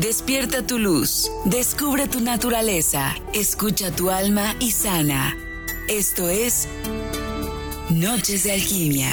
[0.00, 5.36] Despierta tu luz, descubre tu naturaleza, escucha tu alma y sana.
[5.88, 6.68] Esto es
[7.90, 9.10] Noches de Alquimia.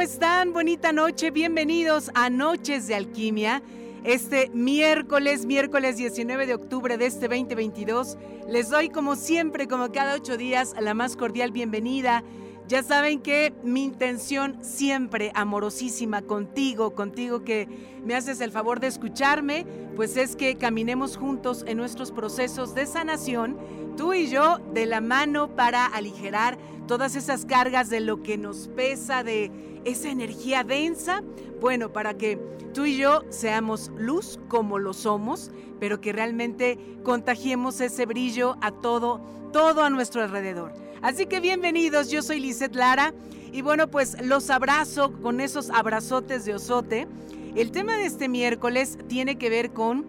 [0.00, 0.54] ¿Cómo están?
[0.54, 3.62] Bonita noche, bienvenidos a Noches de Alquimia.
[4.02, 8.16] Este miércoles, miércoles 19 de octubre de este 2022,
[8.48, 12.24] les doy como siempre, como cada ocho días, la más cordial bienvenida.
[12.66, 17.68] Ya saben que mi intención siempre amorosísima contigo, contigo que
[18.02, 22.86] me haces el favor de escucharme, pues es que caminemos juntos en nuestros procesos de
[22.86, 23.58] sanación,
[23.98, 26.56] tú y yo de la mano para aligerar
[26.90, 29.52] todas esas cargas de lo que nos pesa, de
[29.84, 31.22] esa energía densa,
[31.60, 32.36] bueno, para que
[32.74, 38.72] tú y yo seamos luz como lo somos, pero que realmente contagiemos ese brillo a
[38.72, 39.20] todo,
[39.52, 40.72] todo a nuestro alrededor.
[41.00, 43.14] Así que bienvenidos, yo soy Lizeth Lara
[43.52, 47.06] y bueno, pues los abrazo con esos abrazotes de osote.
[47.54, 50.06] El tema de este miércoles tiene que ver con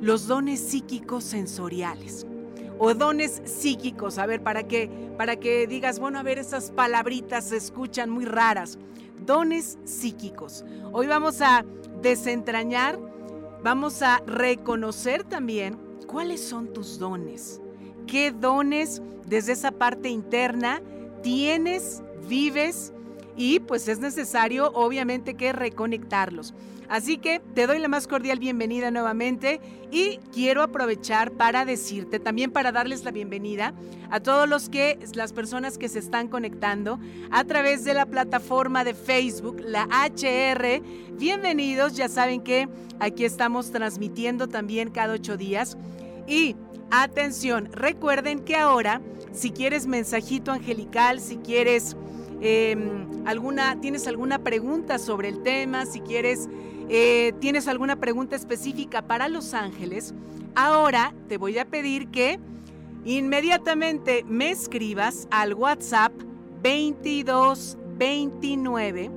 [0.00, 2.25] los dones psíquicos sensoriales
[2.78, 4.18] o dones psíquicos.
[4.18, 8.24] A ver, para que, para que digas, bueno, a ver, esas palabritas se escuchan muy
[8.24, 8.78] raras.
[9.24, 10.64] Dones psíquicos.
[10.92, 11.64] Hoy vamos a
[12.02, 12.98] desentrañar,
[13.62, 17.60] vamos a reconocer también cuáles son tus dones.
[18.06, 20.80] ¿Qué dones desde esa parte interna
[21.22, 22.92] tienes, vives?
[23.36, 26.54] Y pues es necesario obviamente que reconectarlos.
[26.88, 29.60] Así que te doy la más cordial bienvenida nuevamente
[29.90, 33.74] y quiero aprovechar para decirte, también para darles la bienvenida
[34.10, 38.84] a todos los que, las personas que se están conectando a través de la plataforma
[38.84, 40.82] de Facebook, la HR.
[41.12, 42.68] Bienvenidos, ya saben que
[43.00, 45.76] aquí estamos transmitiendo también cada ocho días.
[46.28, 46.54] Y
[46.90, 49.00] atención, recuerden que ahora,
[49.32, 51.96] si quieres mensajito angelical, si quieres...
[52.38, 56.48] Em, alguna, tienes alguna pregunta sobre el tema, si quieres
[56.88, 60.14] eh, tienes alguna pregunta específica para Los Ángeles,
[60.54, 62.38] ahora te voy a pedir que
[63.04, 66.12] inmediatamente me escribas al WhatsApp
[66.62, 69.10] 2229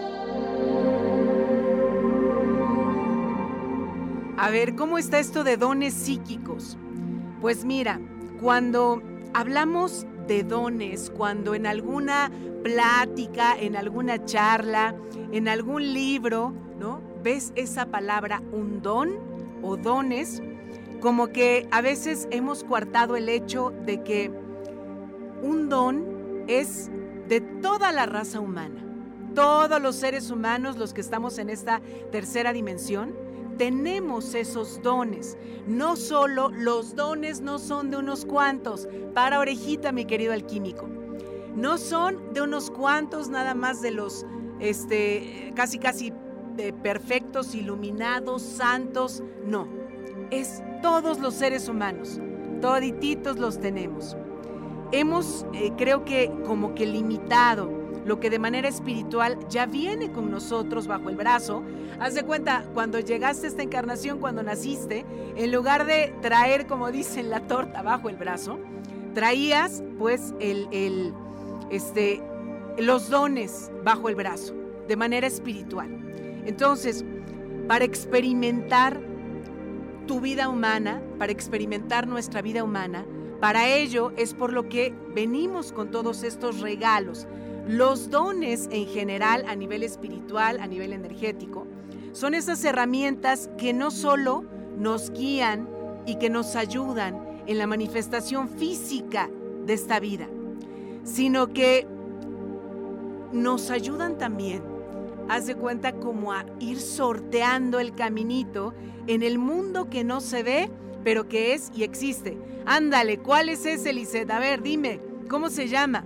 [4.43, 6.77] A ver, ¿cómo está esto de dones psíquicos?
[7.39, 8.01] Pues mira,
[8.41, 9.01] cuando
[9.33, 12.29] hablamos de dones, cuando en alguna
[12.61, 14.95] plática, en alguna charla,
[15.31, 16.99] en algún libro, ¿no?
[17.23, 19.13] ¿Ves esa palabra un don
[19.61, 20.43] o dones?
[20.99, 24.29] Como que a veces hemos coartado el hecho de que
[25.41, 26.91] un don es
[27.29, 28.83] de toda la raza humana.
[29.35, 31.79] Todos los seres humanos, los que estamos en esta
[32.11, 33.22] tercera dimensión,
[33.57, 35.37] tenemos esos dones.
[35.67, 38.87] No solo los dones no son de unos cuantos.
[39.13, 40.87] Para orejita, mi querido alquímico.
[41.55, 44.25] No son de unos cuantos nada más de los
[44.59, 46.13] este casi casi
[46.57, 49.67] eh, perfectos, iluminados, santos, no.
[50.31, 52.19] Es todos los seres humanos.
[52.61, 54.17] Todititos los tenemos.
[54.91, 60.29] Hemos eh, creo que como que limitado lo que de manera espiritual ya viene con
[60.29, 61.63] nosotros bajo el brazo.
[61.99, 65.05] Haz de cuenta, cuando llegaste a esta encarnación, cuando naciste,
[65.35, 68.59] en lugar de traer, como dicen, la torta bajo el brazo,
[69.13, 71.13] traías pues el, el,
[71.69, 72.21] este,
[72.77, 74.53] los dones bajo el brazo.
[74.87, 75.89] de manera espiritual.
[76.45, 77.05] Entonces,
[77.67, 78.99] para experimentar
[80.07, 83.05] tu vida humana, para experimentar nuestra vida humana,
[83.39, 87.27] para ello es por lo que venimos con todos estos regalos.
[87.67, 91.65] Los dones en general a nivel espiritual, a nivel energético,
[92.11, 94.43] son esas herramientas que no solo
[94.77, 95.69] nos guían
[96.05, 99.29] y que nos ayudan en la manifestación física
[99.65, 100.27] de esta vida,
[101.03, 101.87] sino que
[103.31, 104.61] nos ayudan también,
[105.29, 108.73] haz de cuenta, como a ir sorteando el caminito
[109.07, 110.69] en el mundo que no se ve,
[111.03, 112.37] pero que es y existe.
[112.65, 114.31] Ándale, ¿cuál es ese, Lisette?
[114.31, 114.99] A ver, dime,
[115.29, 116.05] ¿cómo se llama?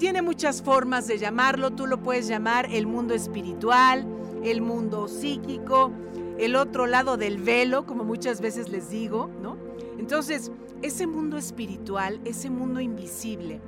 [0.00, 4.06] Tiene muchas formas de llamarlo, tú lo puedes llamar el mundo espiritual,
[4.42, 5.92] el mundo psíquico,
[6.38, 9.58] el otro lado del velo, como muchas veces les digo, ¿no?
[9.98, 10.50] Entonces,
[10.80, 13.60] ese mundo espiritual, ese mundo invisible,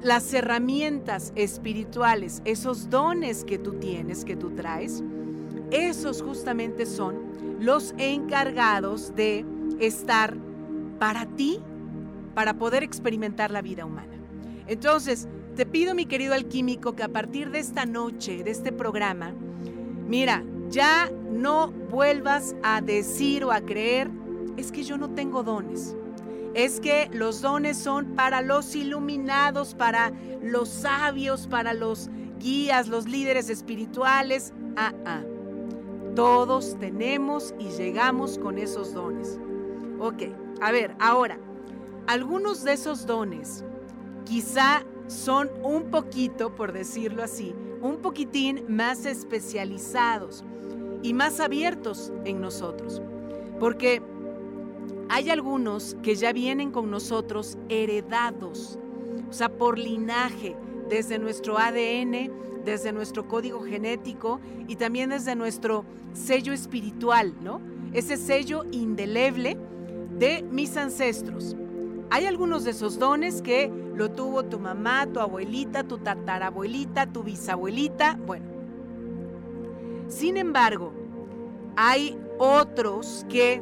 [0.00, 5.02] las herramientas espirituales, esos dones que tú tienes, que tú traes,
[5.72, 7.16] esos justamente son
[7.58, 9.44] los encargados de
[9.80, 10.36] estar
[11.00, 11.58] para ti,
[12.34, 14.19] para poder experimentar la vida humana.
[14.70, 15.26] Entonces,
[15.56, 19.34] te pido, mi querido alquímico, que a partir de esta noche, de este programa,
[20.06, 24.08] mira, ya no vuelvas a decir o a creer,
[24.56, 25.96] es que yo no tengo dones.
[26.54, 32.08] Es que los dones son para los iluminados, para los sabios, para los
[32.38, 34.52] guías, los líderes espirituales.
[34.76, 35.22] Ah, ah.
[36.14, 39.36] Todos tenemos y llegamos con esos dones.
[39.98, 40.22] Ok,
[40.60, 41.40] a ver, ahora,
[42.06, 43.64] algunos de esos dones
[44.24, 50.44] quizá son un poquito, por decirlo así, un poquitín más especializados
[51.02, 53.02] y más abiertos en nosotros.
[53.58, 54.02] Porque
[55.08, 58.78] hay algunos que ya vienen con nosotros heredados,
[59.28, 60.56] o sea, por linaje,
[60.88, 62.30] desde nuestro ADN,
[62.64, 67.60] desde nuestro código genético y también desde nuestro sello espiritual, ¿no?
[67.92, 69.56] Ese sello indeleble
[70.18, 71.56] de mis ancestros.
[72.10, 73.70] Hay algunos de esos dones que
[74.00, 78.46] lo tuvo tu mamá, tu abuelita, tu tatarabuelita, tu bisabuelita, bueno.
[80.08, 80.94] Sin embargo,
[81.76, 83.60] hay otros que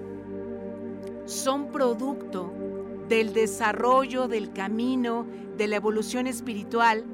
[1.24, 2.52] son producto
[3.08, 5.26] del desarrollo, del camino,
[5.56, 7.04] de la evolución espiritual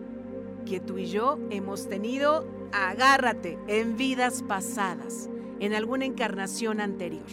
[0.67, 5.31] que tú y yo hemos tenido, agárrate, en vidas pasadas,
[5.61, 7.25] en alguna encarnación anterior.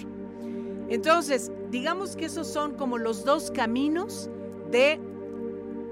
[0.87, 4.29] Entonces, digamos que esos son como los dos caminos
[4.71, 5.01] de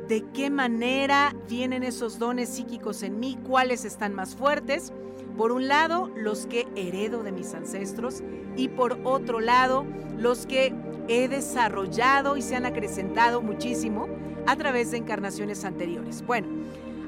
[0.10, 4.92] de qué manera vienen esos dones psíquicos en mí, cuáles están más fuertes.
[5.38, 8.24] Por un lado, los que heredo de mis ancestros
[8.58, 9.86] y por otro lado,
[10.18, 10.74] los que
[11.08, 14.08] he desarrollado y se han acrecentado muchísimo
[14.48, 16.24] a través de encarnaciones anteriores.
[16.26, 16.48] Bueno,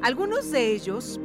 [0.03, 1.19] algunos de ellos,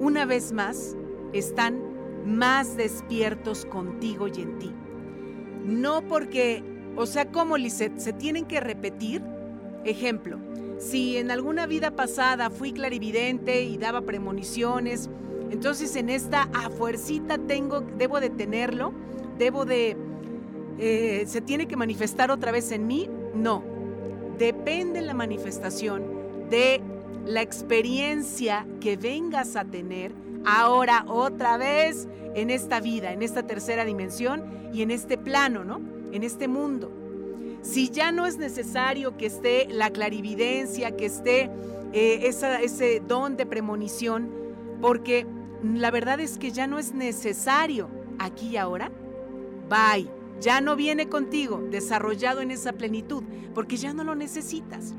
[0.00, 0.96] una vez más,
[1.32, 1.80] están
[2.26, 4.72] más despiertos contigo y en ti.
[5.64, 6.64] No porque,
[6.96, 9.22] o sea, como Lisette, se tienen que repetir.
[9.86, 10.38] Ejemplo,
[10.78, 15.08] si en alguna vida pasada fui clarividente y daba premoniciones,
[15.50, 18.92] entonces en esta a fuercita tengo, debo de tenerlo,
[19.38, 19.96] debo de,
[20.80, 23.08] eh, se tiene que manifestar otra vez en mí.
[23.32, 23.62] No,
[24.36, 26.02] depende la manifestación
[26.50, 26.80] de
[27.24, 30.12] la experiencia que vengas a tener
[30.44, 35.80] ahora otra vez en esta vida, en esta tercera dimensión y en este plano, ¿no?
[36.10, 37.05] En este mundo
[37.66, 41.50] si ya no es necesario que esté la clarividencia, que esté
[41.92, 44.30] eh, ese don de premonición,
[44.80, 45.26] porque
[45.62, 48.92] la verdad es que ya no es necesario aquí y ahora,
[49.68, 50.08] bye,
[50.40, 54.94] ya no viene contigo desarrollado en esa plenitud, porque ya no lo necesitas.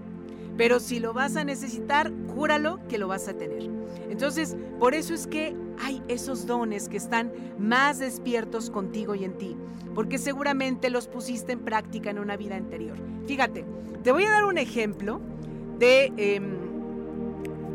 [0.57, 3.69] Pero si lo vas a necesitar, júralo que lo vas a tener.
[4.09, 9.37] Entonces, por eso es que hay esos dones que están más despiertos contigo y en
[9.37, 9.55] ti,
[9.93, 12.97] porque seguramente los pusiste en práctica en una vida anterior.
[13.25, 13.65] Fíjate,
[14.03, 15.19] te voy a dar un ejemplo
[15.79, 16.57] de em,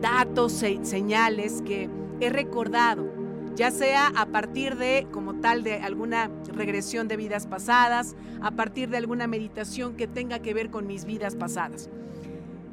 [0.01, 1.89] datos e señales que
[2.21, 3.11] he recordado,
[3.55, 8.89] ya sea a partir de, como tal, de alguna regresión de vidas pasadas, a partir
[8.89, 11.91] de alguna meditación que tenga que ver con mis vidas pasadas.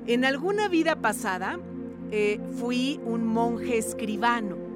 [0.07, 1.59] En alguna vida pasada
[2.11, 4.68] eh, fui un monje escribano.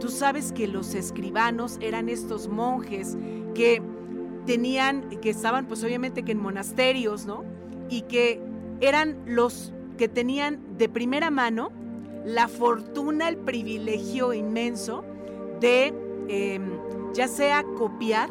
[0.00, 3.16] Tú sabes que los escribanos eran estos monjes
[3.54, 3.82] que
[4.46, 7.44] tenían, que estaban pues obviamente que en monasterios, ¿no?
[7.88, 8.40] Y que
[8.80, 11.70] eran los que tenían de primera mano
[12.24, 15.04] la fortuna, el privilegio inmenso
[15.60, 15.94] de
[16.28, 16.70] em,
[17.12, 18.30] ya sea copiar.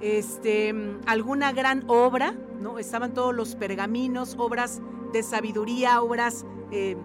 [0.00, 0.74] Este,
[1.06, 2.80] alguna gran obra, ¿no?
[2.80, 4.82] Estaban todos los pergaminos, obras
[5.12, 6.96] de sabiduría, obras eh,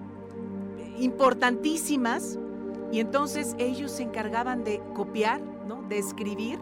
[0.98, 2.40] importantísimas
[2.92, 5.84] y entonces ellos se encargaban de copiar, ¿no?
[5.84, 6.60] de escribir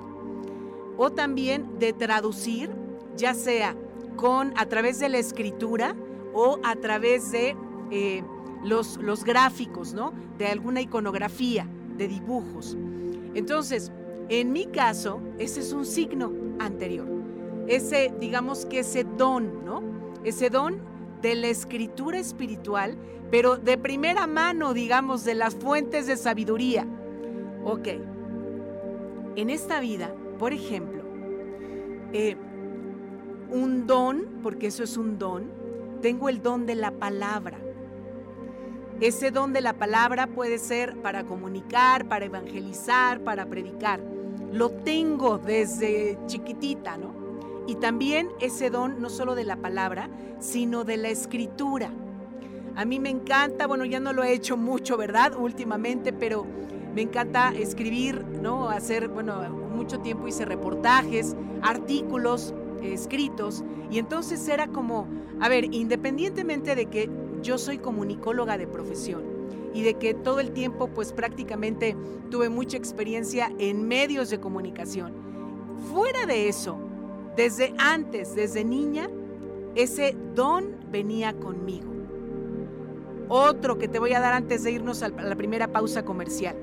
[0.97, 2.71] o también de traducir,
[3.15, 3.75] ya sea
[4.15, 5.95] con a través de la escritura
[6.33, 7.55] o a través de
[7.91, 8.23] eh,
[8.63, 10.13] los, los gráficos, ¿no?
[10.37, 11.67] de alguna iconografía,
[11.97, 12.77] de dibujos.
[13.33, 13.91] Entonces,
[14.29, 17.07] en mi caso, ese es un signo anterior.
[17.67, 19.81] Ese, digamos que ese don, ¿no?
[20.23, 20.79] Ese don
[21.21, 22.97] de la escritura espiritual,
[23.31, 26.85] pero de primera mano, digamos, de las fuentes de sabiduría.
[27.63, 27.87] Ok.
[29.35, 31.03] En esta vida, por ejemplo,
[32.13, 32.37] eh,
[33.49, 35.51] un don, porque eso es un don,
[36.01, 37.57] tengo el don de la palabra.
[39.01, 43.99] Ese don de la palabra puede ser para comunicar, para evangelizar, para predicar.
[44.53, 47.13] Lo tengo desde chiquitita, ¿no?
[47.67, 51.91] Y también ese don no solo de la palabra, sino de la escritura.
[52.75, 55.33] A mí me encanta, bueno, ya no lo he hecho mucho, ¿verdad?
[55.37, 56.45] Últimamente, pero
[56.93, 58.69] me encanta escribir, ¿no?
[58.69, 65.07] Hacer, bueno, mucho tiempo hice reportajes, artículos escritos, y entonces era como,
[65.39, 67.09] a ver, independientemente de que
[67.41, 69.23] yo soy comunicóloga de profesión
[69.73, 71.95] y de que todo el tiempo pues prácticamente
[72.29, 75.13] tuve mucha experiencia en medios de comunicación.
[75.91, 76.77] Fuera de eso,
[77.35, 79.09] desde antes, desde niña,
[79.75, 81.94] ese don venía conmigo.
[83.27, 86.55] Otro que te voy a dar antes de irnos a la primera pausa comercial.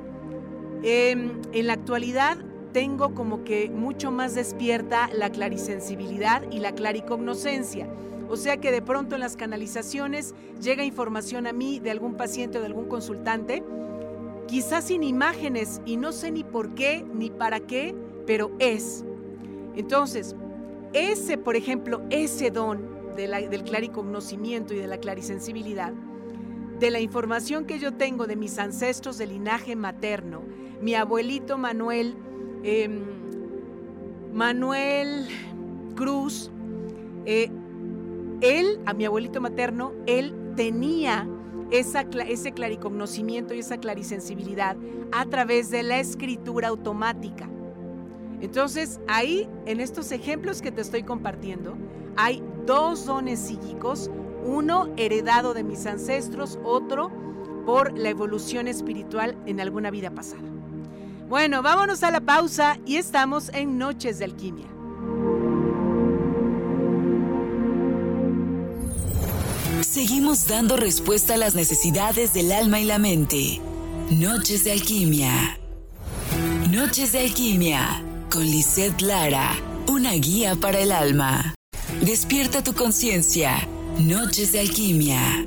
[0.83, 2.39] Em, en la actualidad
[2.73, 7.89] tengo como que mucho más despierta la clarisensibilidad y la claricognoscencia.
[8.29, 12.59] O sea que de pronto en las canalizaciones llega información a mí de algún paciente
[12.59, 13.63] o de algún consultante,
[14.47, 17.95] quizás sin imágenes y no sé ni por qué ni para qué,
[18.27, 19.05] pero es.
[19.77, 20.35] Entonces,
[20.93, 25.93] ese, por ejemplo, ese don del claricognoscimiento y de la clarisensibilidad,
[26.83, 30.43] de la información que yo tengo de mis ancestros de linaje materno,
[30.81, 32.17] mi abuelito Manuel,
[32.65, 33.05] em,
[34.35, 35.29] Manuel
[35.95, 36.51] Cruz,
[37.25, 37.49] eh,
[38.41, 41.29] él, a mi abuelito materno, él tenía
[41.71, 44.77] ese claricognoscimiento y esa clarisensibilidad
[45.13, 47.49] a través de la escritura automática.
[48.41, 51.77] Entonces, ahí, en estos ejemplos que te estoy compartiendo,
[52.17, 54.11] hay dos dones psíquicos,
[54.45, 57.11] uno heredado de mis ancestros, otro
[57.65, 60.43] por la evolución espiritual en alguna vida pasada.
[61.29, 64.67] Bueno, vámonos a la pausa y estamos en Noches de Alquimia.
[69.81, 73.61] Seguimos dando respuesta a las necesidades del alma y la mente.
[74.11, 75.59] Noches de Alquimia.
[76.71, 79.51] Noches de Alquimia con Lisette Lara,
[79.87, 81.55] una guía para el alma.
[82.01, 83.69] Despierta tu conciencia.
[84.01, 85.47] Noches de Alquimia.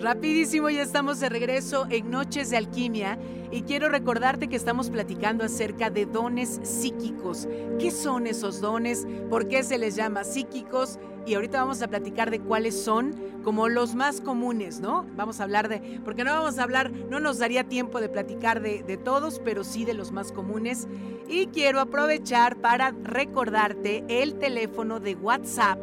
[0.00, 3.18] Rapidísimo, ya estamos de regreso en Noches de Alquimia
[3.50, 7.48] y quiero recordarte que estamos platicando acerca de dones psíquicos.
[7.78, 9.06] ¿Qué son esos dones?
[9.30, 10.98] ¿Por qué se les llama psíquicos?
[11.26, 13.14] Y ahorita vamos a platicar de cuáles son
[13.44, 15.06] como los más comunes, ¿no?
[15.16, 18.60] Vamos a hablar de, porque no vamos a hablar, no nos daría tiempo de platicar
[18.60, 20.88] de, de todos, pero sí de los más comunes.
[21.28, 25.78] Y quiero aprovechar para recordarte el teléfono de WhatsApp.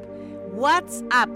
[0.54, 1.30] WhatsApp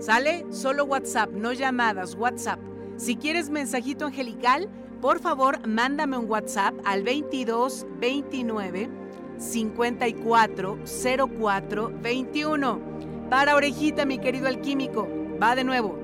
[0.00, 0.46] ¿Sale?
[0.50, 2.60] Solo WhatsApp, no llamadas, WhatsApp.
[2.96, 4.68] Si quieres mensajito angelical,
[5.00, 8.88] por favor, mándame un WhatsApp al 22 29
[9.38, 10.78] 54
[11.38, 12.80] 04 21.
[13.30, 15.06] Para orejita, mi querido alquímico,
[15.42, 15.98] va de nuevo.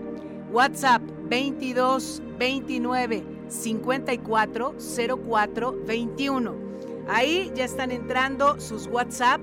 [0.52, 4.75] WhatsApp 22 29 54
[5.26, 6.54] 04 21.
[7.09, 9.40] Ahí ya están entrando sus WhatsApp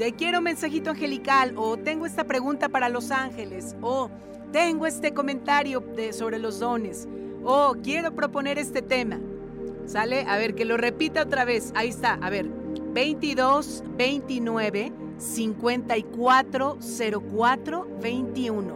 [0.00, 4.08] te quiero un mensajito angelical o tengo esta pregunta para los ángeles o
[4.50, 7.06] tengo este comentario sobre los dones
[7.44, 9.20] o quiero proponer este tema.
[9.84, 10.24] ¿Sale?
[10.26, 11.70] A ver, que lo repita otra vez.
[11.74, 12.14] Ahí está.
[12.14, 12.46] A ver,
[12.94, 18.74] 22 29 54 04 21.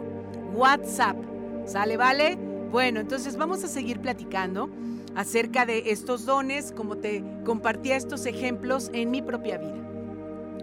[0.55, 1.17] WhatsApp.
[1.65, 1.97] ¿Sale?
[1.97, 2.37] ¿Vale?
[2.71, 4.69] Bueno, entonces vamos a seguir platicando
[5.15, 9.81] acerca de estos dones, como te compartía estos ejemplos en mi propia vida.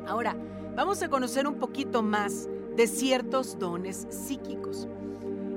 [0.07, 0.37] Ahora,
[0.77, 4.87] vamos a conocer un poquito más de ciertos dones psíquicos.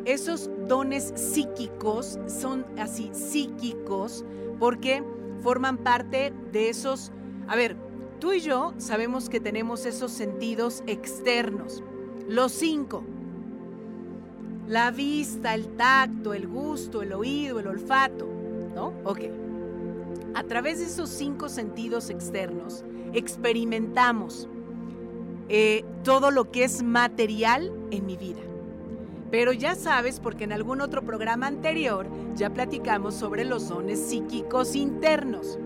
[0.06, 4.26] Esos dones psíquicos son así psíquicos
[4.60, 5.04] porque
[5.42, 7.12] forman parte de esos,
[7.48, 7.76] a ver,
[8.26, 11.84] tú y yo sabemos que tenemos esos sentidos externos,
[12.28, 13.04] los cinco.
[14.68, 18.28] La vista, el tacto, el gusto, el oído, el olfato,
[18.74, 18.94] ¿no?
[19.04, 19.20] Ok.
[20.34, 24.50] A través de esos cinco sentidos externos experimentamos
[25.48, 28.42] eh, todo lo que es material en mi vida.
[29.30, 34.76] Pero ya sabes, porque en algún otro programa anterior ya platicamos sobre los dones psíquicos
[34.76, 35.60] internos.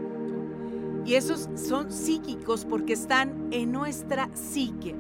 [1.05, 4.95] Y esos son psíquicos porque están en nuestra psique,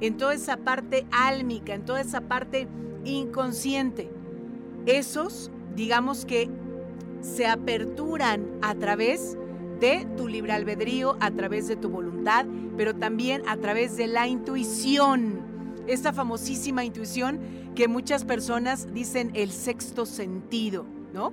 [0.00, 2.68] en toda esa parte álmica, en toda esa parte
[3.04, 4.10] inconsciente.
[4.86, 6.50] Esos, digamos que
[7.20, 9.36] se aperturan a través
[9.80, 14.26] de tu libre albedrío, a través de tu voluntad, pero también a través de la
[14.26, 15.40] intuición.
[15.86, 17.40] Esta famosísima intuición
[17.74, 21.32] que muchas personas dicen el sexto sentido, ¿no?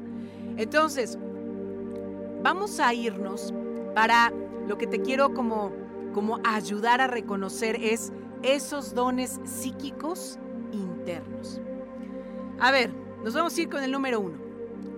[0.58, 1.18] Entonces,
[2.44, 3.54] vamos a irnos
[3.94, 4.32] para
[4.68, 5.72] lo que te quiero como,
[6.14, 10.38] como ayudar a reconocer es esos dones psíquicos
[10.72, 11.62] internos.
[12.60, 12.92] A ver,
[13.24, 14.38] nos vamos a ir con el número uno,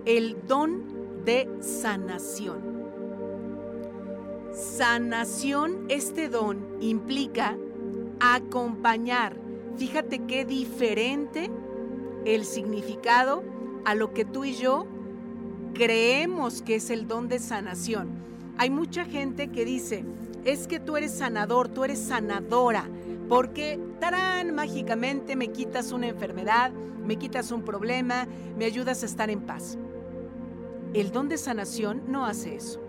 [0.04, 2.76] el don de sanación.
[4.52, 7.56] Sanación, este don implica
[8.20, 9.36] acompañar.
[9.76, 11.50] Fíjate qué diferente
[12.24, 13.42] el significado
[13.84, 14.86] a lo que tú y yo
[15.74, 18.08] creemos que es el don de sanación.
[18.58, 20.04] Hay mucha gente que dice,
[20.44, 22.88] es que tú eres sanador, tú eres sanadora,
[23.28, 26.72] porque tarán, mágicamente me quitas una enfermedad,
[27.04, 29.76] me quitas un problema, me ayudas a estar en paz.
[30.94, 32.80] El don de sanación no hace eso.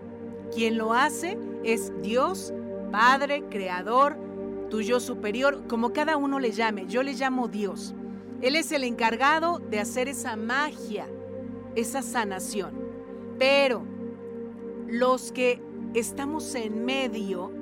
[0.54, 2.54] Quien lo hace es Dios,
[2.90, 4.16] Padre, Creador,
[4.70, 6.86] tu yo superior, como cada uno le llame.
[6.86, 7.94] Yo le llamo Dios.
[8.40, 11.06] Él es el encargado de hacer esa magia,
[11.74, 12.72] esa sanación.
[13.38, 13.82] Pero
[14.88, 15.60] los que
[15.94, 17.52] estamos en medio,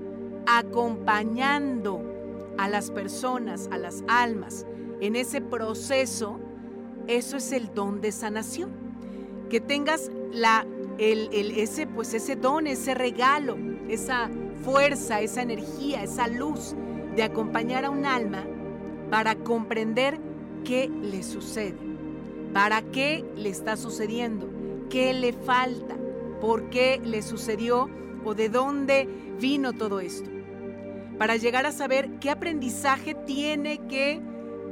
[0.47, 2.02] acompañando
[2.56, 4.66] a las personas, a las almas,
[5.00, 6.38] en ese proceso,
[7.06, 8.71] eso es el don de sanación.
[9.50, 10.66] Que tengas la
[10.99, 13.56] el, ese, pues ese don, ese regalo,
[13.88, 14.30] esa
[14.64, 16.75] fuerza, esa energía, esa luz
[17.14, 18.45] de acompañar a un alma
[19.11, 20.18] para comprender
[20.64, 21.76] qué le sucede,
[22.52, 24.49] para qué le está sucediendo,
[24.88, 25.96] qué le falta,
[26.41, 27.89] por qué le sucedió
[28.25, 29.09] o de dónde
[29.41, 30.31] vino todo esto.
[31.19, 34.21] Para llegar a saber qué aprendizaje tiene que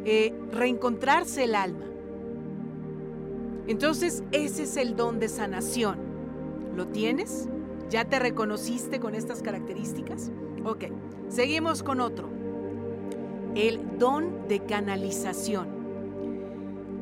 [0.05, 1.87] eh, reencontrarse el alma.
[3.67, 5.99] Entonces, ese es el don de sanación.
[6.77, 7.49] ¿Lo tienes?
[7.89, 10.31] ¿Ya te reconociste con estas características?
[10.65, 10.85] Ok,
[11.29, 12.29] seguimos con otro.
[13.55, 15.84] El don de canalización.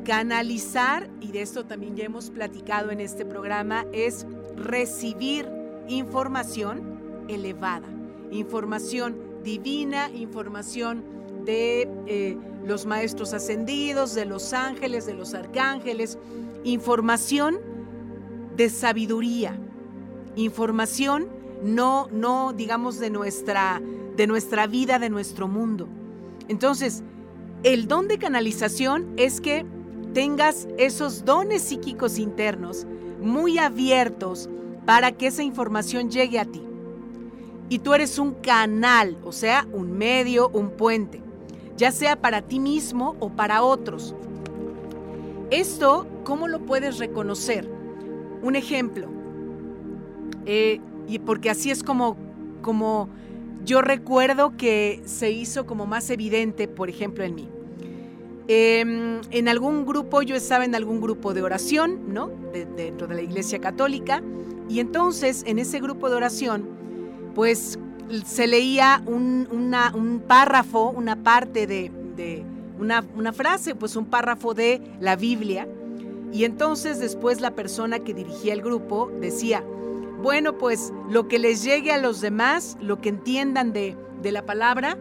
[0.05, 5.49] Canalizar, y de esto también ya hemos platicado en este programa, es recibir
[5.87, 7.87] información elevada,
[8.31, 11.03] información divina, información
[11.45, 16.17] de eh, los maestros ascendidos, de los ángeles, de los arcángeles,
[16.63, 17.57] información
[18.55, 19.57] de sabiduría,
[20.35, 21.27] información
[21.63, 23.81] no no digamos de nuestra
[24.17, 25.87] de nuestra vida, de nuestro mundo.
[26.47, 27.03] Entonces,
[27.63, 29.65] el don de canalización es que
[30.13, 32.85] tengas esos dones psíquicos internos
[33.19, 34.49] muy abiertos
[34.85, 36.61] para que esa información llegue a ti.
[37.69, 41.21] Y tú eres un canal, o sea, un medio, un puente,
[41.77, 44.13] ya sea para ti mismo o para otros.
[45.49, 47.69] Esto, ¿cómo lo puedes reconocer?
[48.41, 49.07] Un ejemplo,
[50.45, 52.17] eh, y porque así es como,
[52.61, 53.09] como
[53.63, 57.49] yo recuerdo que se hizo como más evidente, por ejemplo, en mí.
[58.47, 62.29] Em, en algún grupo, yo estaba en algún grupo de oración, ¿no?
[62.75, 64.21] dentro de la Iglesia Católica,
[64.69, 66.67] y entonces en ese grupo de oración,
[67.35, 67.79] pues
[68.25, 72.45] se leía un, párrafo, una parte de, de
[72.79, 75.67] una, una, frase, pues un párrafo de la Biblia,
[76.33, 79.63] y entonces después la persona que dirigía el grupo decía,
[80.23, 84.97] bueno, pues lo que les llegue a los demás, lo que entiendan de, la palabra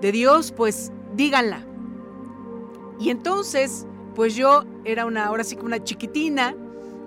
[0.00, 1.66] de Dios, pues díganla.
[2.98, 6.54] Y entonces, pues yo era una, ahora sí que una chiquitina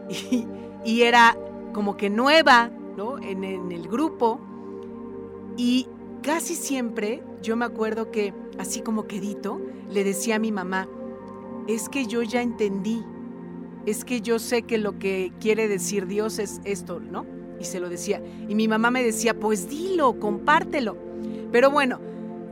[0.86, 1.38] y, era
[1.74, 3.18] como que nueva, ¿no?
[3.20, 4.40] En, en el grupo.
[5.58, 5.88] Y
[6.22, 10.88] casi siempre yo me acuerdo que, así como quedito, le decía a mi mamá,
[11.68, 13.04] es que yo ya entendí
[13.86, 17.26] es que yo sé que lo que quiere decir Dios es esto, ¿no?
[17.60, 18.22] Y se lo decía.
[18.48, 20.96] Y mi mamá me decía, pues dilo, compártelo.
[21.52, 22.00] Pero bueno,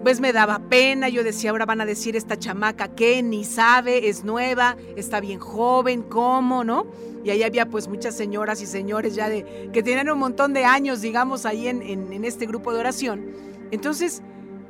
[0.04, 4.08] pues me daba pena, yo decía, ahora van a decir esta chamaca que ni sabe,
[4.08, 6.88] es nueva, está bien joven, ¿cómo, no?
[7.24, 10.66] Y ahí había pues muchas señoras y señores ya de, que tienen un montón de
[10.66, 13.26] años, digamos, ahí en, en este grupo de oración.
[13.72, 14.22] Entonces,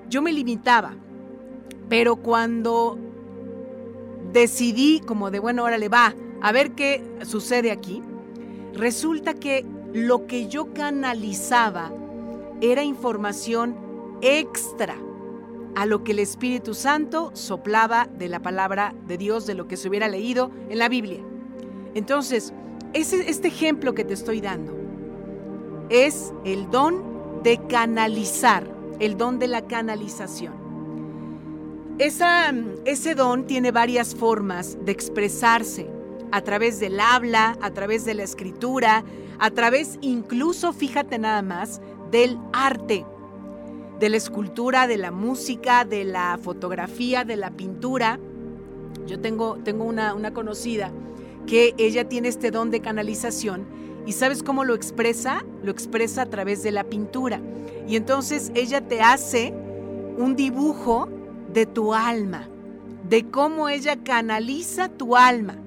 [0.09, 0.95] yo me limitaba.
[1.89, 2.97] Pero cuando
[4.33, 8.01] decidí como de, bueno, órale, va, a ver qué sucede aquí.
[8.73, 11.91] Resulta que lo que yo canalizaba
[12.61, 13.75] era información
[14.21, 14.95] extra
[15.77, 19.77] a lo que el Espíritu Santo soplaba de la palabra de Dios, de lo que
[19.77, 21.19] se hubiera leído en la Biblia.
[21.93, 22.51] Entonces,
[22.93, 24.75] este ejemplo que te estoy dando
[25.89, 28.67] es el don de canalizar,
[28.99, 30.55] el don de la canalización.
[31.99, 35.87] ese don tiene varias formas de expresarse
[36.31, 39.03] a través del habla, a través de la escritura,
[39.37, 43.05] a través incluso, fíjate nada más, del arte,
[43.99, 48.19] de la escultura, de la música, de la fotografía, de la pintura.
[49.07, 50.91] Yo tengo, tengo una, una conocida
[51.45, 53.65] que ella tiene este don de canalización
[54.07, 55.43] y ¿sabes cómo lo expresa?
[55.63, 57.41] Lo expresa a través de la pintura.
[57.89, 59.53] Y entonces ella te hace
[60.17, 61.09] un dibujo
[61.53, 62.47] de tu alma,
[63.07, 65.57] de cómo ella canaliza tu alma.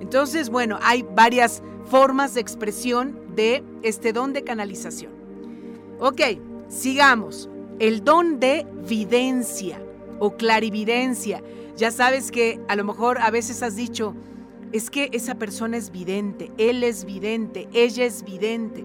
[0.00, 5.12] Entonces, bueno, hay varias formas de expresión de este don de canalización.
[5.98, 6.20] Ok,
[6.68, 7.48] sigamos.
[7.78, 9.80] El don de videncia
[10.18, 11.42] o clarividencia.
[11.76, 14.14] Ya sabes que a lo mejor a veces has dicho,
[14.72, 18.84] es que esa persona es vidente, él es vidente, ella es vidente.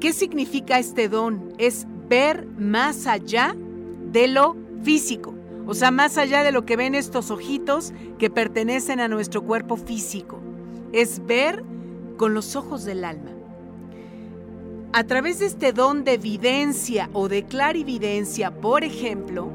[0.00, 1.54] ¿Qué significa este don?
[1.58, 3.54] Es ver más allá
[4.12, 5.34] de lo físico.
[5.66, 9.76] O sea, más allá de lo que ven estos ojitos que pertenecen a nuestro cuerpo
[9.76, 10.40] físico.
[10.92, 11.62] Es ver
[12.16, 13.37] con los ojos del alma.
[14.94, 19.50] A través de este don de evidencia o de clarividencia, por ejemplo,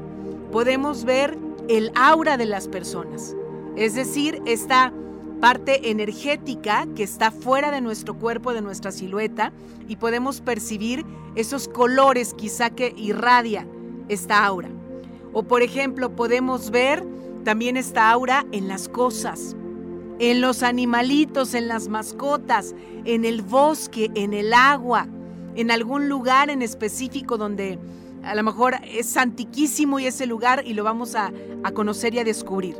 [0.52, 1.36] podemos ver
[1.68, 3.34] el aura de las personas.
[3.74, 4.92] Es decir, esta
[5.40, 9.52] parte energética que está fuera de nuestro cuerpo, de nuestra silueta,
[9.88, 13.66] y podemos percibir esos colores quizá que irradia
[14.08, 14.68] esta aura.
[15.32, 17.04] O por ejemplo, podemos ver
[17.42, 19.56] también esta aura en las cosas,
[20.20, 22.72] en los animalitos, en las mascotas,
[23.04, 25.08] en el bosque, en el agua,
[25.54, 27.78] en algún lugar en específico donde
[28.22, 32.18] a lo mejor es antiquísimo y ese lugar y lo vamos a, a conocer y
[32.18, 32.76] a descubrir.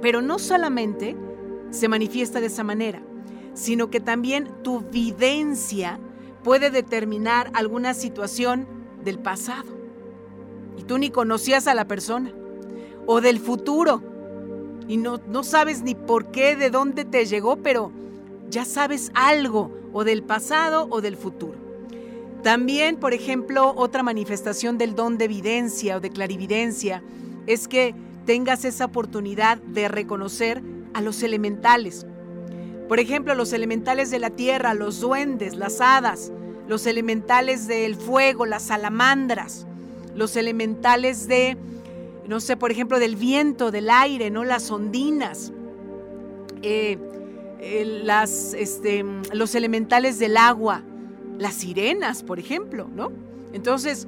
[0.00, 1.16] Pero no solamente
[1.70, 3.02] se manifiesta de esa manera,
[3.54, 5.98] sino que también tu videncia
[6.44, 8.66] puede determinar alguna situación
[9.04, 9.80] del pasado
[10.80, 12.32] y tú ni conocías a la persona,
[13.06, 14.02] o del futuro,
[14.88, 17.92] y no, no sabes ni por qué, de dónde te llegó, pero
[18.48, 21.58] ya sabes algo, o del pasado o del futuro.
[22.42, 27.02] También, por ejemplo, otra manifestación del don de evidencia o de clarividencia
[27.46, 30.62] es que tengas esa oportunidad de reconocer
[30.94, 32.06] a los elementales.
[32.88, 36.32] Por ejemplo, los elementales de la tierra, los duendes, las hadas,
[36.66, 39.66] los elementales del fuego, las salamandras
[40.14, 41.56] los elementales de,
[42.26, 44.44] no sé, por ejemplo, del viento, del aire, ¿no?
[44.44, 45.52] Las ondinas,
[46.62, 46.98] eh,
[47.60, 50.82] las, este, los elementales del agua,
[51.38, 53.12] las sirenas, por ejemplo, ¿no?
[53.52, 54.06] Entonces,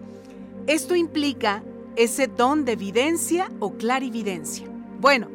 [0.66, 1.62] esto implica
[1.96, 4.66] ese don de evidencia o clarividencia.
[5.00, 5.28] Bueno,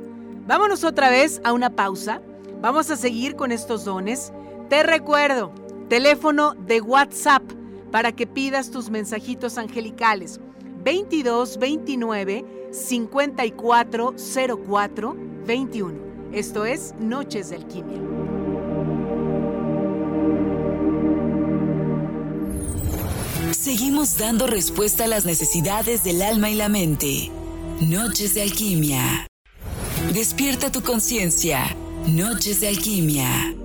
[0.47, 2.21] vámonos otra vez a una pausa.
[2.61, 4.31] Vamos a seguir con estos dones.
[4.69, 5.51] Te recuerdo,
[5.89, 7.43] teléfono de WhatsApp
[7.91, 10.39] para que pidas tus mensajitos angelicales.
[10.83, 14.15] 22 29 54
[14.65, 16.06] 04 21.
[16.33, 18.01] Esto es Noches de Alquimia.
[23.51, 27.31] Seguimos dando respuesta a las necesidades del alma y la mente.
[27.81, 29.27] Noches de Alquimia.
[30.13, 31.75] Despierta tu conciencia.
[32.07, 33.55] Noches de Alquimia.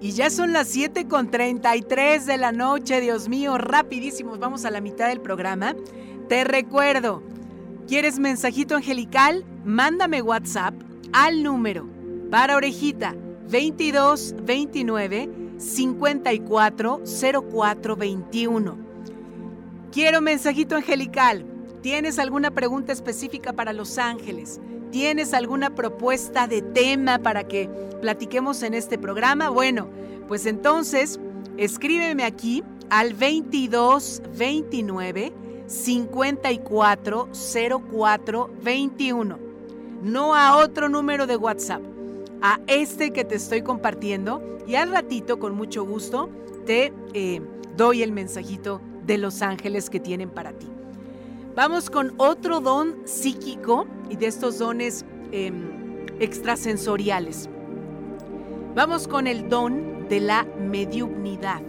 [0.00, 4.70] Y ya son las 7 con 33 de la noche, Dios mío, rapidísimos, vamos a
[4.70, 5.76] la mitad del programa.
[6.28, 7.22] Te recuerdo,
[7.90, 9.44] ¿quieres mensajito angelical?
[9.64, 10.74] Mándame WhatsApp
[11.12, 11.88] al número
[12.30, 13.16] para orejita
[13.48, 17.02] 22 29 54
[17.50, 18.78] 04 21.
[19.90, 21.44] Quiero mensajito angelical.
[21.82, 24.60] ¿Tienes alguna pregunta específica para Los Ángeles?
[24.92, 27.68] ¿Tienes alguna propuesta de tema para que
[28.00, 29.48] platiquemos en este programa?
[29.48, 29.88] Bueno,
[30.28, 31.18] pues entonces
[31.56, 37.28] escríbeme aquí al 22 29 54
[37.90, 39.38] 04 21.
[40.02, 41.80] No a otro número de WhatsApp,
[42.42, 46.28] a este que te estoy compartiendo y al ratito con mucho gusto
[46.66, 47.40] te eh,
[47.76, 50.66] doy el mensajito de los ángeles que tienen para ti.
[51.54, 57.48] Vamos con otro don psíquico y de estos dones em, extrasensoriales.
[58.74, 61.62] Vamos con el don de la mediumnidad.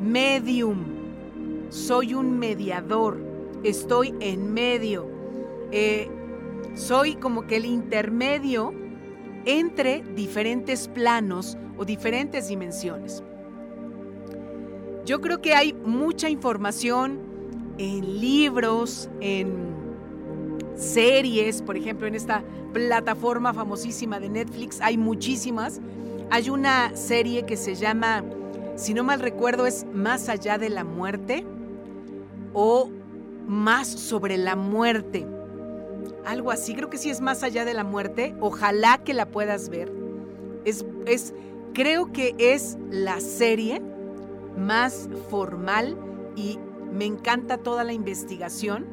[0.00, 0.91] Medium.
[1.72, 3.18] Soy un mediador.
[3.64, 5.08] Estoy en medio.
[5.70, 6.10] Eh,
[6.74, 8.74] soy como que el intermedio
[9.46, 13.24] entre diferentes planos o diferentes dimensiones.
[15.06, 17.18] Yo creo que hay mucha información
[17.78, 19.72] en libros, en
[20.76, 25.80] series, por ejemplo, en esta plataforma famosísima de Netflix, hay muchísimas.
[26.28, 28.22] Hay una serie que se llama,
[28.76, 31.46] si no mal recuerdo, es Más allá de la muerte
[32.52, 32.90] o
[33.46, 35.26] Más sobre la muerte.
[36.24, 38.34] Algo así, creo que sí es Más allá de la muerte.
[38.40, 39.92] Ojalá que la puedas ver.
[40.64, 41.34] Es, es
[41.74, 43.82] creo que es la serie
[44.56, 45.96] más formal
[46.36, 46.58] y
[46.92, 48.86] me encanta toda la investigación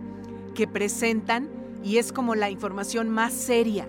[0.55, 1.49] que presentan
[1.83, 3.87] y es como la información más seria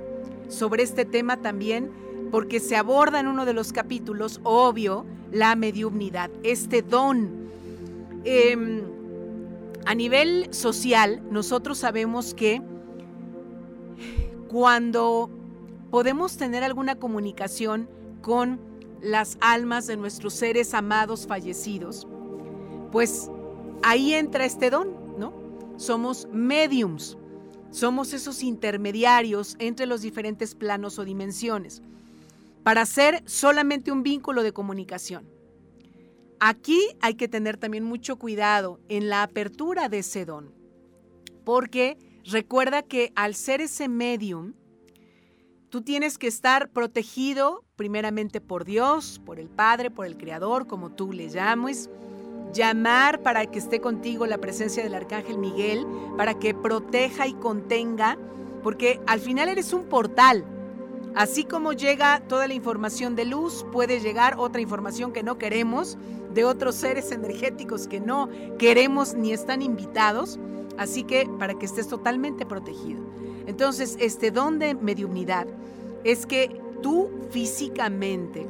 [0.48, 1.90] sobre este tema también,
[2.30, 7.48] porque se aborda en uno de los capítulos, obvio, la mediunidad, este don.
[8.24, 8.82] Em,
[9.86, 12.62] a nivel social, nosotros sabemos que
[14.48, 15.30] cuando
[15.90, 17.88] podemos tener alguna comunicación
[18.22, 18.60] con
[19.00, 22.06] las almas de nuestros seres amados fallecidos,
[22.92, 23.30] pues
[23.82, 25.32] ahí entra este don, ¿no?
[25.76, 27.16] Somos mediums.
[27.70, 31.82] Somos esos intermediarios entre los diferentes planos o dimensiones
[32.64, 35.24] para hacer solamente un vínculo de comunicación.
[36.42, 40.54] Aquí hay que tener también mucho cuidado en la apertura de ese don,
[41.44, 44.54] porque recuerda que al ser ese medium,
[45.68, 50.92] tú tienes que estar protegido primeramente por Dios, por el Padre, por el Creador, como
[50.92, 51.90] tú le llames,
[52.54, 58.16] llamar para que esté contigo la presencia del Arcángel Miguel, para que proteja y contenga,
[58.62, 60.46] porque al final eres un portal.
[61.14, 65.98] Así como llega toda la información de luz, puede llegar otra información que no queremos,
[66.32, 70.38] de otros seres energéticos que no queremos ni están invitados.
[70.78, 73.02] Así que para que estés totalmente protegido.
[73.46, 75.46] Entonces, este don de mediunidad
[76.04, 78.46] es que tú físicamente,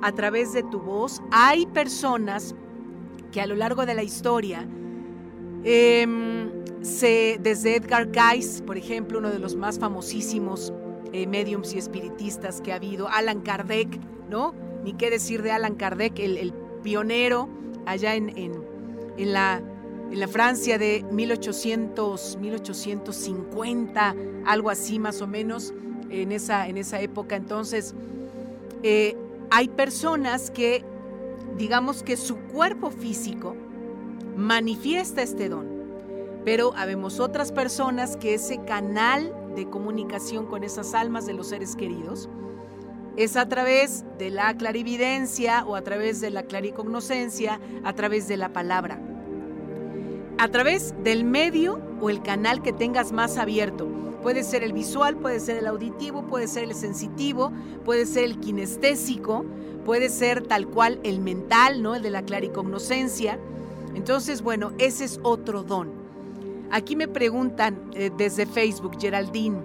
[0.00, 2.54] a través de tu voz, hay personas
[3.32, 4.66] que a lo largo de la historia,
[5.64, 10.72] em, se, desde Edgar Cayce, por ejemplo, uno de los más famosísimos
[11.12, 13.88] eh, mediums y espiritistas que ha habido, Alan Kardec,
[14.28, 14.54] ¿no?
[14.84, 17.48] Ni qué decir de Alan Kardec, el, pionero
[17.86, 19.60] allá en, en, la,
[20.28, 24.14] Francia de 1800, 1850,
[24.46, 25.74] algo así más o menos,
[26.10, 27.36] en esa, en esa época.
[27.36, 27.94] Entonces,
[28.82, 29.16] eh,
[29.50, 30.84] hay personas que
[31.56, 33.54] digamos que su cuerpo físico
[34.36, 35.66] manifiesta este don.
[36.44, 41.74] Pero habemos otras personas que ese canal de comunicación con esas almas de los seres
[41.74, 42.28] queridos
[43.16, 48.36] es a través de la clarividencia o a través de la claricognoscencia, a través de
[48.36, 49.00] la palabra.
[50.38, 53.88] A través del medio o el canal que tengas más abierto.
[54.22, 57.50] Puede ser el visual, puede ser el auditivo, puede ser el sensitivo,
[57.84, 59.44] puede ser el kinestésico,
[59.84, 61.96] puede ser tal cual el mental, ¿no?
[61.96, 63.40] El de la claricognoscencia.
[63.96, 65.97] Entonces, bueno, ese es otro don.
[66.70, 69.62] Aquí me preguntan eh, desde Facebook, Geraldine,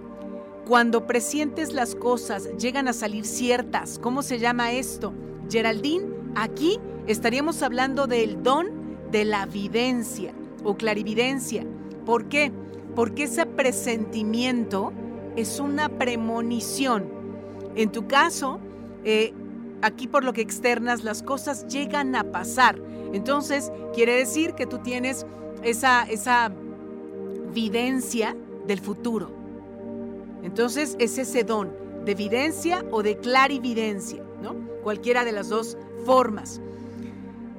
[0.65, 5.13] cuando presientes las cosas, llegan a salir ciertas, ¿cómo se llama esto?
[5.49, 8.67] Geraldine, aquí estaríamos hablando del don
[9.11, 11.65] de la videncia o clarividencia.
[12.05, 12.51] ¿Por qué?
[12.95, 14.93] Porque ese presentimiento
[15.35, 17.09] es una premonición.
[17.75, 18.59] En tu caso,
[19.03, 19.33] eh,
[19.81, 22.79] aquí por lo que externas las cosas llegan a pasar.
[23.11, 25.25] Entonces, quiere decir que tú tienes
[25.61, 26.51] esa, esa
[27.53, 28.35] videncia
[28.67, 29.31] del futuro.
[30.43, 31.71] Entonces, es ese don
[32.05, 34.55] de evidencia o de clarividencia, ¿no?
[34.83, 36.59] Cualquiera de las dos formas.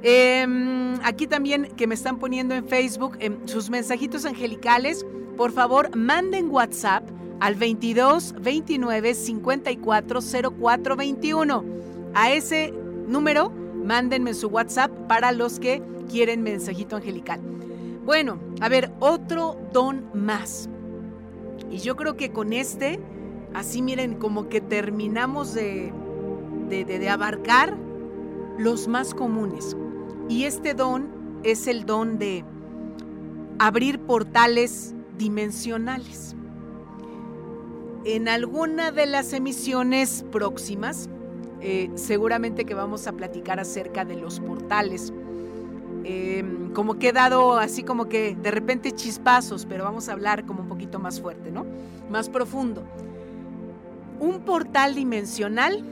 [0.03, 5.97] Em, aquí también que me están poniendo en Facebook em, sus mensajitos angelicales, por favor
[5.97, 7.09] manden WhatsApp
[7.41, 10.21] al 22 29 54
[10.61, 11.65] 04 21.
[12.15, 12.73] A ese
[13.09, 17.41] número, mándenme su WhatsApp para los que quieren mensajito angelical.
[18.05, 20.69] Bueno, a ver, otro don más.
[21.71, 23.01] Y yo creo que con este,
[23.55, 25.93] así miren, como que terminamos de,
[26.69, 27.77] de, abarcar
[28.59, 29.77] los más comunes.
[30.29, 31.09] Y este don
[31.43, 32.45] es el don de
[33.59, 36.37] abrir portales dimensionales.
[38.05, 41.09] En alguna de las emisiones próximas
[41.67, 45.15] eh, seguramente que vamos a platicar acerca de los portales.
[46.05, 50.45] Em, como que he dado así como que de repente chispazos, pero vamos a hablar
[50.45, 51.65] como un poquito más fuerte, ¿no?
[52.11, 52.83] Más profundo.
[54.21, 55.85] Un portal dimensional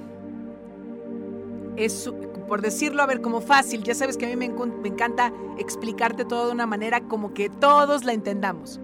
[1.76, 2.12] es,
[2.48, 6.24] por decirlo, a ver, como fácil, ya sabes que a mí me, me encanta explicarte
[6.24, 8.80] todo de una manera como que todos la entendamos.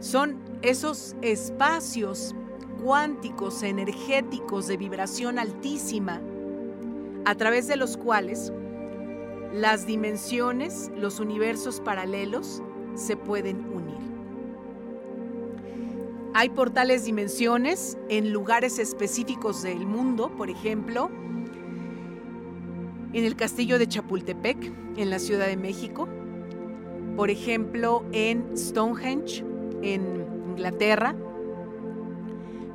[0.00, 2.34] Son esos espacios
[2.82, 6.20] cuánticos, energéticos de vibración altísima,
[7.24, 8.52] a través de los cuales
[9.56, 12.62] las dimensiones, los universos paralelos
[12.94, 13.96] se pueden unir.
[16.34, 21.10] Hay portales dimensiones en lugares específicos del mundo, por ejemplo,
[23.14, 26.06] en el castillo de Chapultepec, en la Ciudad de México,
[27.16, 29.42] por ejemplo, en Stonehenge,
[29.80, 31.16] en Inglaterra,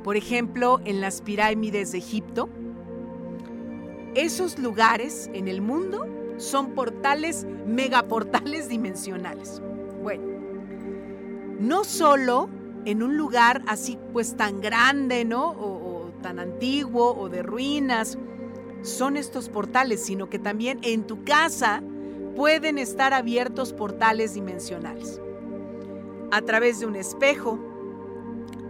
[0.02, 2.48] por ejemplo, en las pirámides de Egipto.
[4.16, 9.62] Esos lugares en el mundo son portales, megaportales dimensionales.
[10.02, 10.24] Bueno,
[11.60, 12.48] no solo
[12.84, 15.50] en un lugar así pues tan grande, ¿no?
[15.50, 18.18] O, o tan antiguo o de ruinas,
[18.82, 21.82] son estos portales, sino que también en tu casa
[22.34, 25.20] pueden estar abiertos portales dimensionales.
[26.30, 27.58] A través de un espejo,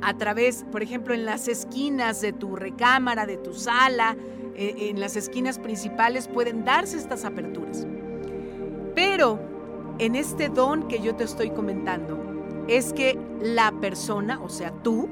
[0.03, 4.17] a través, por ejemplo, en las esquinas de tu recámara, de tu sala,
[4.57, 7.87] en las esquinas principales pueden darse estas aperturas.
[8.95, 9.39] Pero
[9.99, 12.19] en este don que yo te estoy comentando,
[12.69, 15.09] es que la persona, o sea, tú,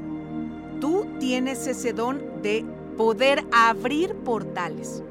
[0.81, 2.65] tú tienes ese don de
[2.97, 5.03] poder abrir portales,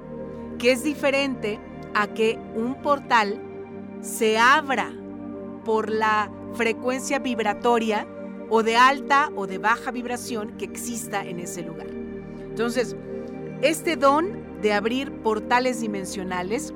[0.58, 1.60] que es diferente
[1.94, 3.42] a que un portal
[4.02, 4.92] se abra
[5.66, 8.08] por la frecuencia vibratoria
[8.50, 11.88] o de alta o de baja vibración que exista en ese lugar.
[12.42, 12.96] Entonces,
[13.62, 16.74] este don de abrir portales dimensionales,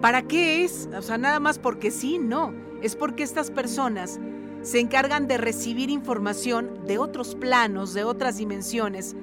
[0.00, 0.88] ¿para qué es?
[0.96, 2.54] O sea, nada más porque sí, no.
[2.82, 4.20] Es porque estas personas
[4.62, 9.14] se encargan de recibir información de otros planos, de otras dimensiones,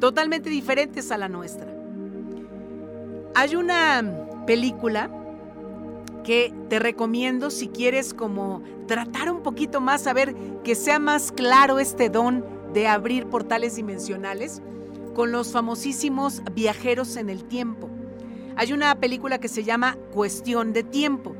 [0.00, 1.72] totalmente diferentes a la nuestra.
[3.34, 4.02] Hay una
[4.46, 5.10] película
[6.24, 11.32] que te recomiendo si quieres como tratar un poquito más, a ver que sea más
[11.32, 14.62] claro este don de abrir portales dimensionales
[15.18, 17.90] con los famosísimos viajeros en el tiempo.
[18.54, 21.34] Hay una película que se llama Cuestión de Tiempo,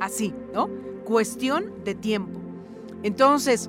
[0.00, 0.70] así, ¿no?
[1.04, 2.40] Cuestión de Tiempo.
[3.02, 3.68] Entonces,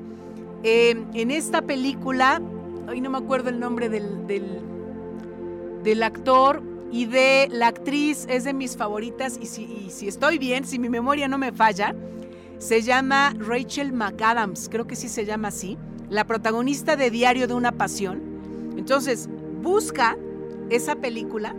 [0.64, 2.42] eh, en esta película
[2.88, 4.26] hoy no me acuerdo el nombre del,
[5.84, 10.64] del, actor y de la actriz, es de mis favoritas y si, si estoy bien,
[10.64, 11.94] si mi memoria no me falla,
[12.58, 15.78] se llama Rachel McAdams, creo que sí se llama así,
[16.10, 18.32] la protagonista de Diario de una Pasión.
[18.78, 19.28] Entonces,
[19.62, 20.18] busca
[20.70, 21.56] esa película,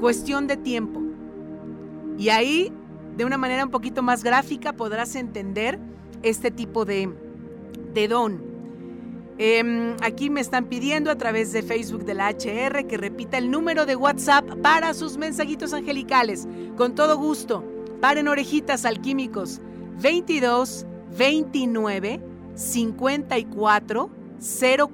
[0.00, 1.00] cuestión de tiempo.
[2.18, 2.72] Y ahí,
[3.16, 5.78] de una manera un poquito más gráfica, podrás entender
[6.22, 7.10] este tipo de,
[7.94, 8.50] de don.
[9.38, 13.50] Em, aquí me están pidiendo a través de Facebook de la HR que repita el
[13.50, 16.46] número de WhatsApp para sus mensajitos angelicales.
[16.76, 17.64] Con todo gusto.
[18.02, 19.60] Paren orejitas alquímicos.
[19.98, 20.84] 22
[21.16, 22.20] 29
[22.54, 24.10] 54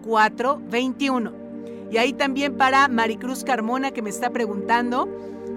[0.04, 1.45] 04 21.
[1.90, 5.08] Y ahí también para Maricruz Carmona que me está preguntando.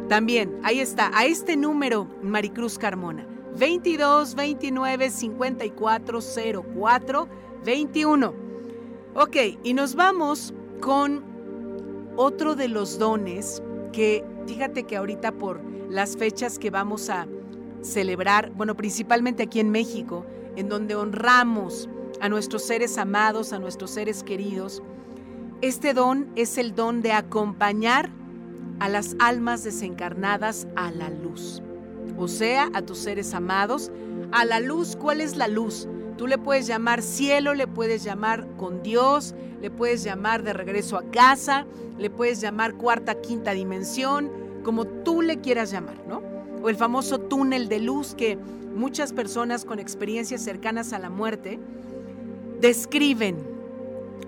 [0.08, 3.28] También, ahí está, a este número, Maricruz Carmona.
[3.58, 6.20] 22 29 54
[6.74, 7.28] 04
[7.66, 8.34] 21.
[9.16, 11.24] Ok, y nos vamos con
[12.16, 13.62] otro de los dones
[13.92, 17.28] que fíjate que ahorita por las fechas que vamos a
[17.82, 21.90] celebrar, bueno, principalmente aquí en México, en donde honramos
[22.20, 24.84] a nuestros seres amados, a nuestros seres queridos,
[25.62, 28.10] este don es el don de acompañar
[28.80, 31.62] a las almas desencarnadas a la luz,
[32.18, 33.92] o sea, a tus seres amados,
[34.32, 34.96] a la luz.
[34.96, 35.88] ¿Cuál es la luz?
[36.18, 40.98] Tú le puedes llamar cielo, le puedes llamar con Dios, le puedes llamar de regreso
[40.98, 41.66] a casa,
[41.98, 44.30] le puedes llamar cuarta, quinta dimensión,
[44.64, 46.22] como tú le quieras llamar, ¿no?
[46.62, 48.38] O el famoso túnel de luz que
[48.76, 51.60] muchas personas con experiencias cercanas a la muerte
[52.62, 53.49] describen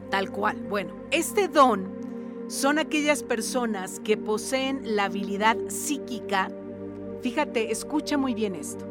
[0.10, 0.58] tal cual.
[0.70, 2.02] Bueno, este don
[2.48, 6.52] son aquellas personas que poseen la habilidad psíquica,
[7.22, 8.86] fíjate, escucha muy bien esto,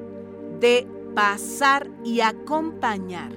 [0.61, 3.33] de pasar y acompañar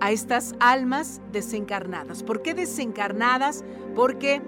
[0.00, 2.22] a estas almas desencarnadas.
[2.22, 3.64] ¿Por qué desencarnadas?
[3.94, 4.40] Porque,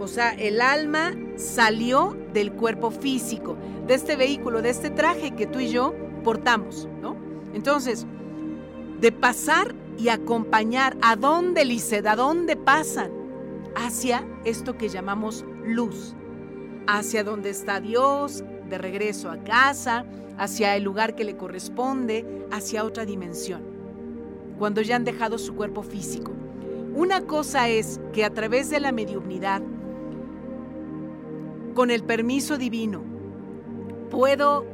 [0.00, 3.56] o sea, el alma salió del cuerpo físico,
[3.86, 7.16] de este vehículo, de este traje que tú y yo portamos, ¿no?
[7.54, 8.04] Entonces,
[9.00, 12.06] de pasar y acompañar, ¿a dónde, Liced?
[12.06, 13.10] ¿A dónde pasan?
[13.74, 16.14] Hacia esto que llamamos luz,
[16.86, 20.04] hacia donde está Dios, de regreso a casa,
[20.38, 23.62] hacia el lugar que le corresponde, hacia otra dimensión,
[24.58, 26.32] cuando ya han dejado su cuerpo físico.
[26.94, 29.62] Una cosa es que a través de la mediunidad,
[31.74, 33.02] con el permiso divino,
[34.10, 34.64] puedo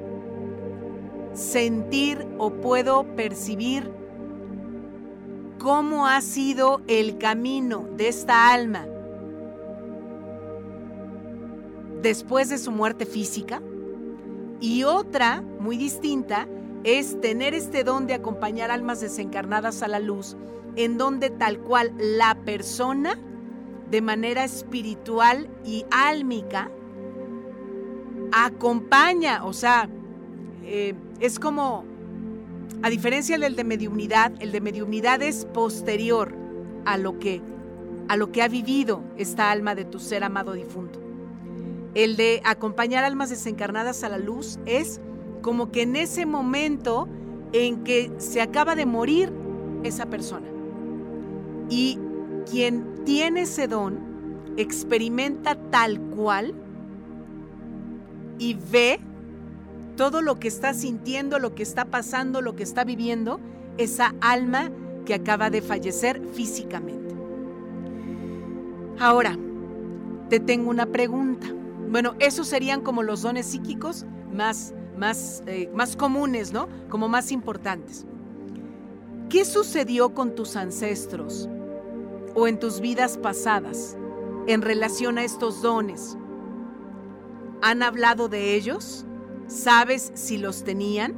[1.35, 3.91] sentir o puedo percibir
[5.63, 8.85] cómo ha sido el camino de esta alma
[12.03, 13.63] después de su muerte física.
[14.61, 16.49] Y otra, muy distinta,
[16.83, 20.37] es tener este don de acompañar almas desencarnadas a la luz,
[20.75, 23.17] en donde tal cual la persona,
[23.89, 26.73] de manera espiritual y álmica,
[28.33, 29.89] acompaña, o sea,
[30.65, 31.85] eh, es como,
[32.83, 36.35] a diferencia del de mediunidad, el de mediunidad es posterior
[36.85, 37.41] a lo que,
[38.09, 41.01] a lo que ha vivido esta alma de tu ser amado difunto.
[41.95, 45.01] El de acompañar almas desencarnadas a la luz es
[45.43, 47.09] como que en ese momento
[47.53, 49.33] en que se acaba de morir
[49.85, 50.47] esa persona.
[51.69, 51.99] Y
[52.51, 54.01] quien tiene ese don
[54.57, 56.55] experimenta tal cual
[58.39, 58.99] y ve
[59.97, 63.41] todo lo que está sintiendo, lo que está pasando, lo que está viviendo
[63.79, 64.71] esa alma
[65.05, 67.15] que acaba de fallecer físicamente.
[68.99, 69.37] Ahora,
[70.29, 71.47] te tengo una pregunta.
[71.91, 76.69] Bueno, esos serían como los dones psíquicos más, más, eh, más comunes, ¿no?
[76.89, 78.07] Como más importantes.
[79.29, 81.49] ¿Qué sucedió con tus ancestros
[82.35, 83.97] o en tus vidas pasadas
[84.47, 86.17] en relación a estos dones?
[87.63, 89.07] ¿Han hablado de ellos?
[89.53, 91.15] ¿Sabes si los tenían?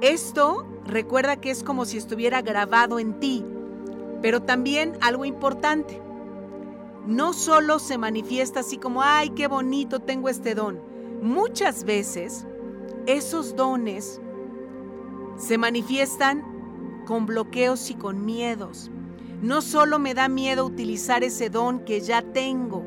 [0.00, 3.44] Esto recuerda que es como si estuviera grabado en ti,
[4.20, 6.02] pero también algo importante
[7.06, 10.80] no solo se manifiesta así como, ay, qué bonito tengo este don.
[11.22, 12.46] Muchas veces
[13.06, 14.20] esos dones
[15.36, 16.44] se manifiestan
[17.06, 18.90] con bloqueos y con miedos.
[19.40, 22.84] No solo me da miedo utilizar ese don que ya tengo,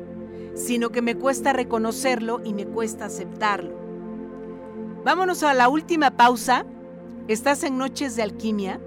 [0.56, 3.76] sino que me cuesta reconocerlo y me cuesta aceptarlo.
[5.04, 6.66] Vámonos a la última pausa.
[7.28, 8.80] Estás en Noches de Alquimia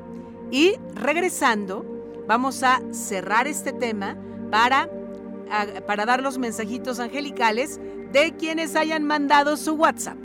[0.51, 1.86] y regresando
[2.28, 4.17] vamos a cerrar este tema
[4.51, 4.89] para
[5.88, 7.80] para dar los mensajitos angelicales
[8.11, 10.17] de quienes hayan mandado su WhatsApp.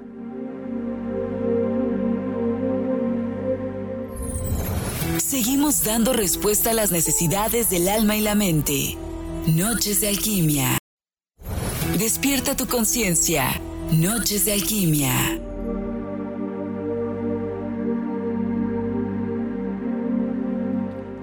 [5.19, 8.97] Seguimos dando respuesta a las necesidades del alma y la mente.
[9.47, 10.79] Noches de alquimia.
[12.05, 13.59] Despierta tu conciencia.
[13.91, 15.11] Noches de alquimia.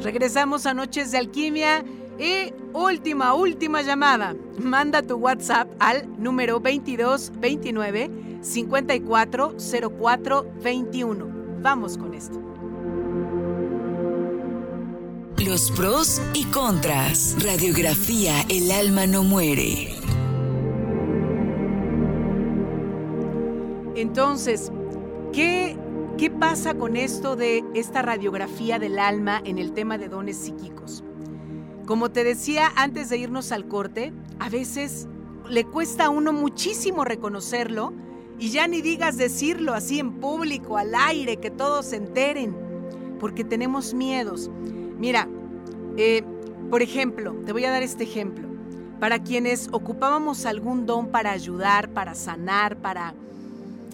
[0.01, 1.85] Regresamos a Noches de Alquimia
[2.17, 4.35] y última, última llamada.
[4.57, 11.27] Manda tu WhatsApp al número 2229 540421.
[11.61, 12.41] Vamos con esto.
[15.37, 17.35] Los pros y contras.
[17.43, 20.00] Radiografía El alma no muere.
[24.01, 24.71] Entonces,
[25.31, 25.77] ¿qué,
[26.17, 31.03] ¿qué pasa con esto de esta radiografía del alma en el tema de dones psíquicos?
[31.85, 35.07] Como te decía antes de irnos al corte, a veces
[35.47, 37.93] le cuesta a uno muchísimo reconocerlo
[38.39, 42.57] y ya ni digas decirlo así en público, al aire, que todos se enteren,
[43.19, 44.49] porque tenemos miedos.
[44.97, 45.27] Mira,
[45.97, 46.23] eh,
[46.71, 48.47] por ejemplo, te voy a dar este ejemplo.
[48.99, 53.13] Para quienes ocupábamos algún don para ayudar, para sanar, para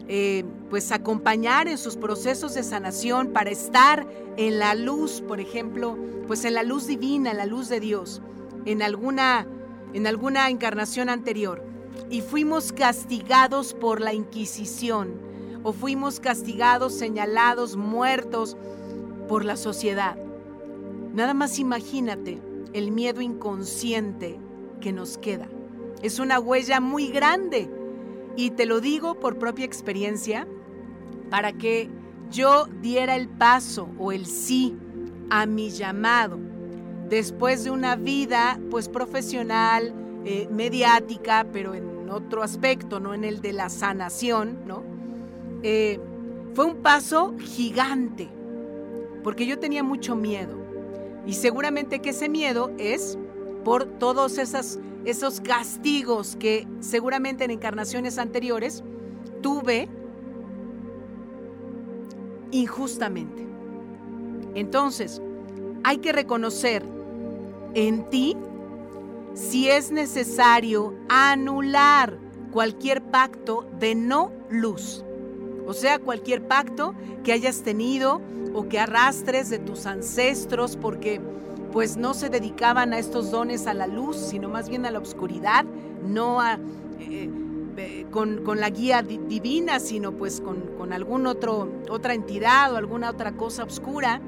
[0.07, 5.97] eh, pues acompañar en sus procesos de sanación, para estar en la luz, por ejemplo,
[6.27, 8.21] pues en la luz divina, en la luz de Dios,
[8.65, 9.47] en alguna,
[9.93, 11.63] en alguna encarnación anterior.
[12.09, 15.15] Y fuimos castigados por la Inquisición,
[15.63, 18.55] o fuimos castigados, señalados, muertos
[19.27, 20.17] por la sociedad.
[21.13, 22.39] Nada más imagínate
[22.73, 24.39] el miedo inconsciente
[24.79, 25.49] que nos queda.
[26.01, 27.69] Es una huella muy grande
[28.37, 30.47] y te lo digo por propia experiencia,
[31.29, 31.89] para que
[32.31, 34.77] yo diera el paso o el sí
[35.29, 36.39] a mi llamado
[37.09, 39.93] después de una vida pues profesional,
[40.25, 44.83] eh, mediática, pero en otro aspecto, no en el de la sanación, ¿no?
[45.63, 45.99] Eh,
[46.53, 48.29] fue un paso gigante,
[49.23, 50.55] porque yo tenía mucho miedo.
[51.25, 53.17] Y seguramente que ese miedo es
[53.63, 58.83] por todos esas esos castigos que seguramente en encarnaciones anteriores
[59.41, 59.87] tuve
[62.51, 63.47] injustamente.
[64.53, 65.21] Entonces,
[65.85, 66.83] hay que reconocer
[67.73, 68.35] en ti
[69.33, 72.17] si es necesario anular
[72.51, 75.05] cualquier pacto de no luz.
[75.65, 76.93] O sea, cualquier pacto
[77.23, 78.19] que hayas tenido
[78.53, 81.21] o que arrastres de tus ancestros porque
[81.77, 84.97] pues no se dedicaban a estos dones a la luz, sino más bien a la
[84.97, 85.63] oscuridad,
[86.03, 86.57] no a,
[86.99, 87.29] eh,
[87.77, 93.11] eh, con, la guía divina, sino pues con, con algún otro, otra entidad o alguna
[93.11, 94.21] otra cosa oscura.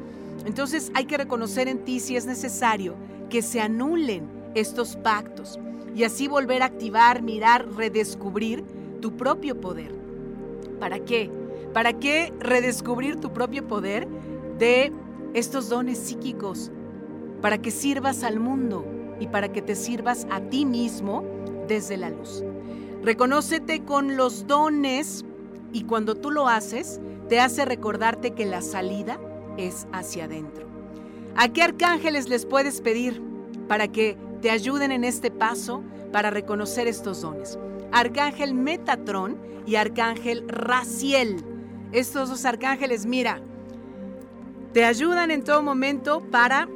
[0.46, 2.94] Entonces hay que reconocer en ti si es necesario
[3.32, 5.58] que se anulen estos pactos
[5.96, 8.64] y así volver a activar, mirar, redescubrir
[9.02, 9.92] tu propio poder.
[10.80, 11.32] ¿Para qué?
[11.74, 14.08] ¿Para qué redescubrir tu propio poder
[14.60, 14.94] de
[15.34, 16.72] estos dones psíquicos?
[17.42, 18.86] Para que sirvas al mundo
[19.20, 21.24] y para que te sirvas a ti mismo
[21.68, 22.44] desde la luz.
[23.04, 25.24] Reconócete con los dones
[25.72, 29.20] y cuando tú lo haces, te hace recordarte que la salida
[29.58, 30.68] es hacia adentro.
[31.36, 33.22] ¿A qué arcángeles les puedes pedir
[33.68, 37.58] para que te ayuden en este paso para reconocer estos dones?
[37.92, 41.38] Arcángel Metatrón y Arcángel Raciel.
[41.92, 43.42] Estos dos arcángeles, mira,
[44.74, 46.68] te ayudan en todo momento para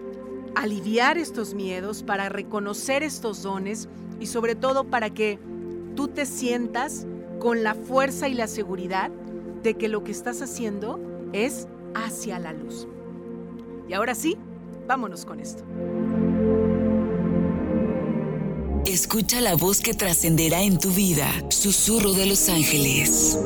[0.55, 3.89] aliviar estos miedos, para reconocer estos dones
[4.19, 5.39] y sobre todo para que
[5.95, 7.05] tú te sientas
[7.39, 9.11] con la fuerza y la seguridad
[9.63, 10.99] de que lo que estás haciendo
[11.33, 12.87] es hacia la luz.
[13.87, 14.37] Y ahora sí,
[14.87, 15.63] vámonos con esto.
[18.85, 23.39] Escucha la voz que trascenderá en tu vida, susurro de los ángeles.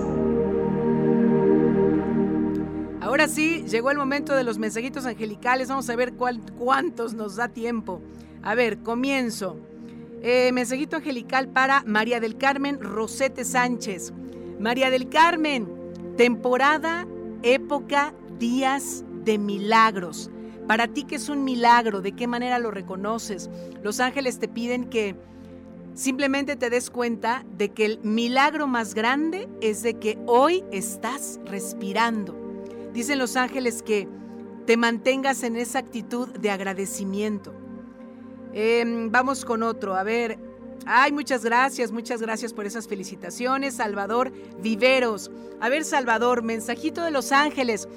[3.17, 5.69] Ahora sí, llegó el momento de los mensajitos angelicales.
[5.69, 7.99] Vamos a ver cuántos nos da tiempo.
[8.43, 9.57] A ver, comienzo.
[10.21, 14.13] Eh, mensajito angelical para María del Carmen Rosete Sánchez.
[14.59, 15.67] María del Carmen,
[16.15, 17.07] temporada,
[17.41, 20.29] época, días de milagros.
[20.67, 22.01] Para ti, ¿qué es un milagro?
[22.01, 23.49] ¿De qué manera lo reconoces?
[23.81, 25.15] Los ángeles te piden que
[25.95, 31.39] simplemente te des cuenta de que el milagro más grande es de que hoy estás
[31.45, 32.46] respirando.
[32.97, 34.07] Dicen los ángeles que
[34.65, 37.53] te mantengas en esa actitud de agradecimiento.
[38.53, 39.93] Em, vamos con otro.
[39.93, 40.39] A ver.
[40.83, 43.75] Ay, muchas gracias, muchas gracias por esas felicitaciones.
[43.75, 44.31] Salvador
[44.63, 45.29] Viveros.
[45.59, 47.87] A ver, Salvador, mensajito de los ángeles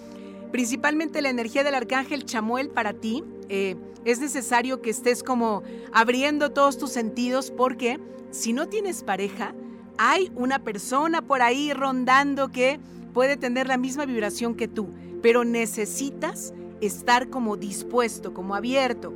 [0.51, 5.63] principalmente la energía del arcángel Chamuel para ti, eh, es necesario que estés como
[5.95, 7.99] abriendo todos tus sentidos porque
[8.33, 9.55] si no tienes pareja,
[9.97, 12.81] hay una persona por ahí rondando que
[13.13, 14.89] puede tener la misma vibración que tú,
[15.23, 19.13] pero necesitas estar como dispuesto, como abierto.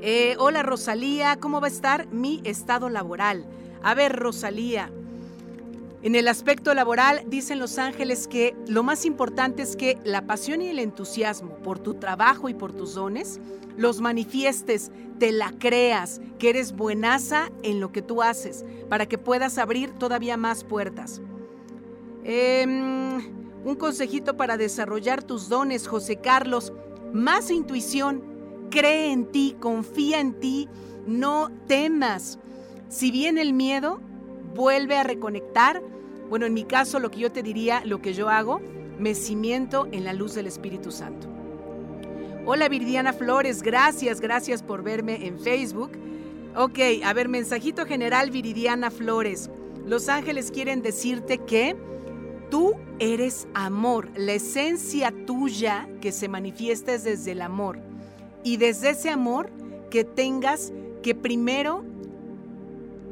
[0.00, 3.46] Eh, hola Rosalía, ¿cómo va a estar mi estado laboral?
[3.82, 4.90] A ver, Rosalía,
[6.02, 10.60] en el aspecto laboral, dicen los ángeles que lo más importante es que la pasión
[10.60, 13.40] y el entusiasmo por tu trabajo y por tus dones
[13.76, 19.18] los manifiestes, te la creas, que eres buenaza en lo que tú haces, para que
[19.18, 21.20] puedas abrir todavía más puertas.
[22.24, 23.16] Em,
[23.64, 26.72] un consejito para desarrollar tus dones, José Carlos,
[27.12, 28.22] más intuición,
[28.70, 30.68] cree en ti, confía en ti,
[31.06, 32.38] no temas.
[32.88, 34.00] Si viene el miedo,
[34.54, 35.82] vuelve a reconectar.
[36.28, 38.60] Bueno, en mi caso lo que yo te diría, lo que yo hago,
[38.98, 41.28] me cimiento en la luz del Espíritu Santo.
[42.44, 45.92] Hola Viridiana Flores, gracias, gracias por verme en Facebook.
[46.56, 49.50] Ok, a ver, mensajito general Viridiana Flores.
[49.86, 51.76] Los ángeles quieren decirte que
[52.52, 57.78] tú eres amor, la esencia tuya que se manifiesta es desde el amor.
[58.44, 59.48] Y desde ese amor
[59.90, 60.70] que tengas
[61.02, 61.82] que primero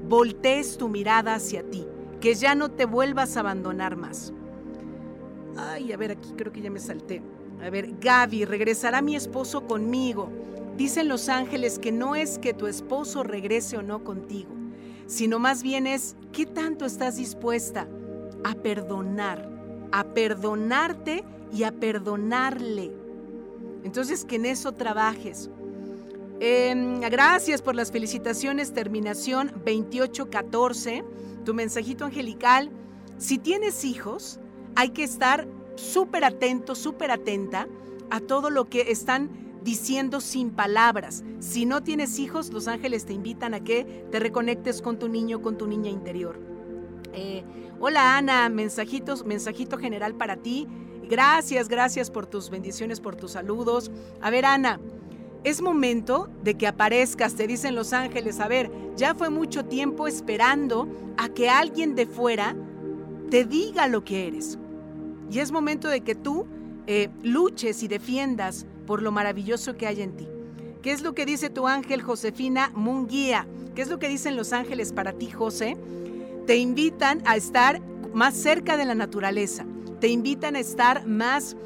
[0.06, 1.86] voltees tu mirada hacia ti,
[2.20, 4.30] que ya no te vuelvas a abandonar más.
[5.56, 7.22] Ay, a ver, aquí creo que ya me salté.
[7.64, 10.28] A ver, Gaby, ¿regresará mi esposo conmigo?
[10.76, 14.50] Dicen los ángeles que no es que tu esposo regrese o no contigo,
[15.06, 17.88] sino más bien es qué tanto estás dispuesta
[18.44, 19.48] a perdonar,
[19.92, 22.92] a perdonarte y a perdonarle.
[23.84, 25.50] Entonces que en eso trabajes.
[26.40, 28.72] Em, gracias por las felicitaciones.
[28.72, 31.04] Terminación 2814.
[31.44, 32.70] Tu mensajito angelical.
[33.18, 34.40] Si tienes hijos,
[34.74, 37.68] hay que estar súper atento, súper atenta
[38.10, 39.30] a todo lo que están
[39.62, 41.22] diciendo sin palabras.
[41.40, 45.42] Si no tienes hijos, los ángeles te invitan a que te reconectes con tu niño,
[45.42, 46.38] con tu niña interior.
[47.12, 47.44] Eh,
[47.80, 50.68] hola Ana, mensajitos, mensajito general para ti.
[51.08, 53.90] Gracias, gracias por tus bendiciones, por tus saludos.
[54.20, 54.78] A ver, Ana,
[55.42, 58.38] es momento de que aparezcas, te dicen los ángeles.
[58.38, 62.54] A ver, ya fue mucho tiempo esperando a que alguien de fuera
[63.30, 64.58] te diga lo que eres.
[65.30, 66.46] Y es momento de que tú
[66.86, 70.28] eh, luches y defiendas por lo maravilloso que hay en ti.
[70.82, 73.46] ¿Qué es lo que dice tu ángel Josefina Munguía?
[73.74, 75.76] ¿Qué es lo que dicen los ángeles para ti, José?
[76.46, 77.80] Te invitan a estar
[78.12, 79.64] más cerca de la naturaleza.
[80.00, 81.56] Te invitan a estar más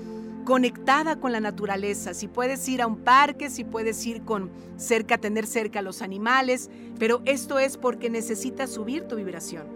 [0.44, 5.18] conectada con la naturaleza, si puedes ir a un parque, si puedes ir con cerca,
[5.18, 9.66] tener cerca a los animales, pero esto es porque necesitas subir tu vibración.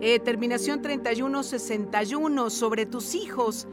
[0.00, 3.66] Eh, terminación 3161 sobre tus hijos.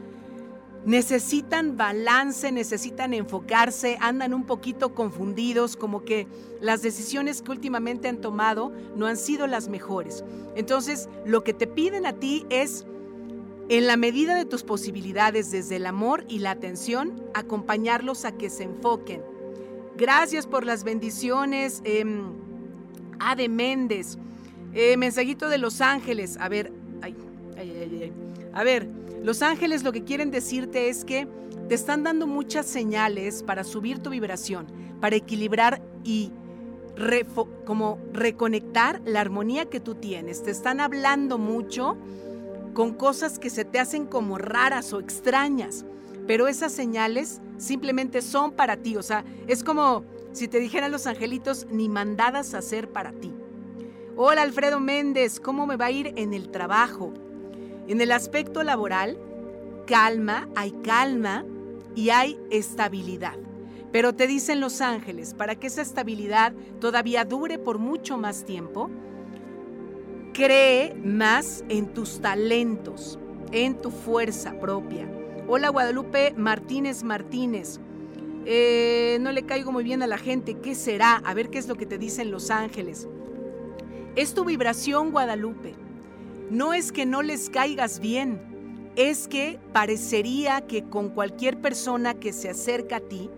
[0.86, 6.28] Necesitan balance, necesitan enfocarse, andan un poquito confundidos, como que
[6.60, 10.24] las decisiones que últimamente han tomado no han sido las mejores.
[10.54, 12.86] Entonces, lo que te piden a ti es,
[13.68, 18.48] en la medida de tus posibilidades, desde el amor y la atención, acompañarlos a que
[18.48, 19.22] se enfoquen.
[19.96, 22.04] Gracias por las bendiciones, eh,
[23.18, 24.18] Ade Méndez.
[24.72, 26.36] Eh, mensajito de Los Ángeles.
[26.38, 26.72] A ver,
[27.02, 27.16] ay,
[27.56, 28.12] ay, ay, ay.
[28.52, 28.88] A ver,
[29.26, 31.26] los ángeles lo que quieren decirte es que
[31.68, 34.68] te están dando muchas señales para subir tu vibración,
[35.00, 36.30] para equilibrar y
[37.64, 40.44] como reconectar la armonía que tú tienes.
[40.44, 41.96] Te están hablando mucho
[42.72, 45.84] con cosas que se te hacen como raras o extrañas,
[46.28, 48.96] pero esas señales simplemente son para ti.
[48.96, 50.04] O sea, es como
[50.34, 53.32] si te dijeran los angelitos ni mandadas a hacer para ti.
[54.14, 57.12] Hola Alfredo Méndez, ¿cómo me va a ir en el trabajo?
[57.88, 59.16] En el aspecto laboral,
[59.86, 61.44] calma, hay calma
[61.94, 63.34] y hay estabilidad.
[63.92, 68.90] Pero te dicen los ángeles, para que esa estabilidad todavía dure por mucho más tiempo,
[70.32, 73.20] cree más en tus talentos,
[73.52, 75.08] en tu fuerza propia.
[75.46, 77.78] Hola Guadalupe Martínez Martínez.
[78.46, 80.58] Eh, no le caigo muy bien a la gente.
[80.58, 81.22] ¿Qué será?
[81.24, 83.06] A ver qué es lo que te dicen los ángeles.
[84.16, 85.85] Es tu vibración, Guadalupe
[86.50, 88.40] no es que no les caigas bien,
[88.96, 93.30] es que parecería que con cualquier persona que se acerca a ti,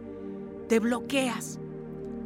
[0.68, 1.58] te bloqueas.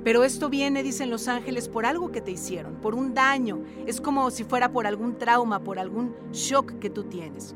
[0.05, 3.63] Pero esto viene, dicen los ángeles, por algo que te hicieron, por un daño.
[3.87, 7.55] Es como si fuera por algún trauma, por algún shock que tú tienes.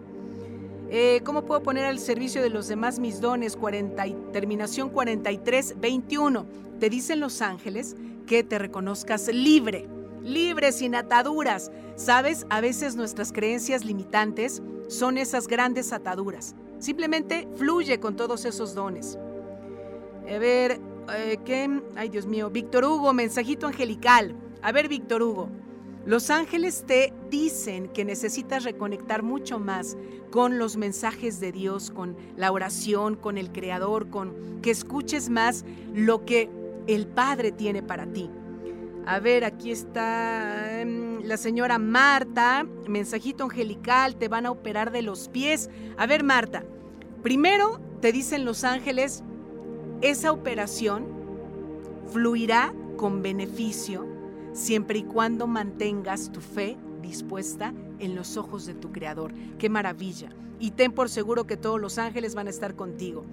[0.88, 3.56] Eh, ¿Cómo puedo poner al servicio de los demás mis dones?
[3.56, 6.46] 40 terminación 43, 21.
[6.78, 7.96] Te dicen los ángeles
[8.26, 9.88] que te reconozcas libre
[10.26, 11.70] libre, sin ataduras.
[11.96, 16.54] Sabes, a veces nuestras creencias limitantes son esas grandes ataduras.
[16.78, 19.18] Simplemente fluye con todos esos dones.
[20.28, 20.78] A ver,
[21.16, 21.80] eh, ¿qué?
[21.96, 22.50] Ay, Dios mío.
[22.50, 24.36] Víctor Hugo, mensajito angelical.
[24.60, 25.48] A ver, Víctor Hugo.
[26.04, 29.96] Los ángeles te dicen que necesitas reconectar mucho más
[30.30, 35.64] con los mensajes de Dios, con la oración, con el Creador, con que escuches más
[35.94, 36.50] lo que
[36.86, 38.30] el Padre tiene para ti.
[39.06, 45.02] A ver, aquí está em, la señora Marta, mensajito angelical, te van a operar de
[45.02, 45.70] los pies.
[45.96, 46.64] A ver, Marta,
[47.22, 49.22] primero te dicen los ángeles,
[50.00, 51.06] esa operación
[52.12, 54.06] fluirá con beneficio
[54.52, 59.32] siempre y cuando mantengas tu fe dispuesta en los ojos de tu Creador.
[59.58, 60.30] Qué maravilla.
[60.58, 63.24] Y ten por seguro que todos los ángeles van a estar contigo.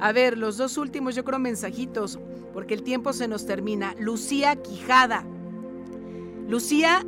[0.00, 2.18] A ver, los dos últimos, yo creo, mensajitos,
[2.52, 3.94] porque el tiempo se nos termina.
[3.98, 5.24] Lucía Quijada.
[6.48, 7.04] Lucía,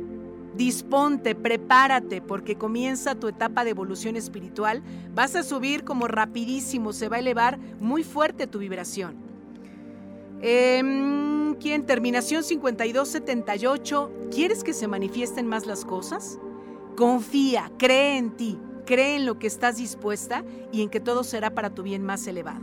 [0.55, 4.83] disponte, prepárate, porque comienza tu etapa de evolución espiritual.
[5.13, 9.15] Vas a subir como rapidísimo, se va a elevar muy fuerte tu vibración.
[10.41, 10.81] Eh,
[11.59, 11.85] ¿Quién?
[11.85, 14.11] Terminación 5278.
[14.31, 16.39] ¿Quieres que se manifiesten más las cosas?
[16.95, 21.51] Confía, cree en ti, cree en lo que estás dispuesta y en que todo será
[21.51, 22.61] para tu bien más elevado.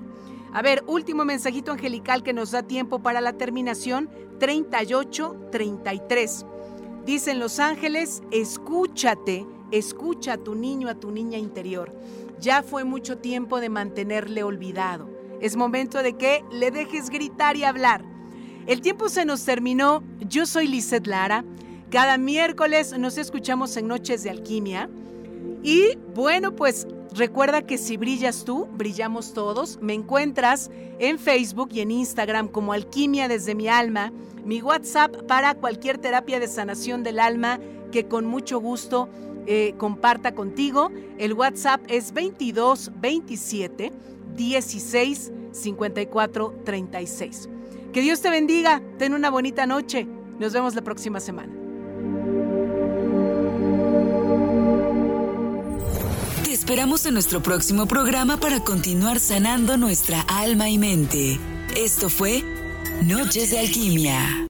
[0.53, 4.09] A ver, último mensajito angelical que nos da tiempo para la terminación
[4.39, 6.47] 38-33.
[7.05, 11.93] Dicen los ángeles, escúchate, escucha a tu niño, a tu niña interior.
[12.41, 15.09] Ya fue mucho tiempo de mantenerle olvidado.
[15.41, 18.05] Es momento de que le dejes gritar y hablar.
[18.66, 20.03] El tiempo se nos terminó.
[20.21, 21.45] Yo soy Lizeth Lara.
[21.91, 24.91] Cada miércoles nos escuchamos en Noches de Alquimia.
[25.63, 29.79] Y bueno, pues Recuerda que si brillas tú, brillamos todos.
[29.81, 34.13] Me encuentras en Facebook y en Instagram como Alquimia desde mi alma,
[34.45, 37.59] mi WhatsApp para cualquier terapia de sanación del alma
[37.93, 39.09] que con mucho gusto
[39.47, 40.91] eh, comparta contigo.
[41.19, 43.93] El WhatsApp es 22 27
[44.37, 47.49] 16 54 36.
[47.93, 50.07] Que Dios te bendiga, ten una bonita noche.
[50.39, 51.68] Nos vemos la próxima semana.
[56.69, 61.41] Esperamos en nuestro próximo programa para continuar sanando nuestra alma y mente.
[61.75, 62.45] Esto fue
[63.01, 64.45] Noches de Alquimia.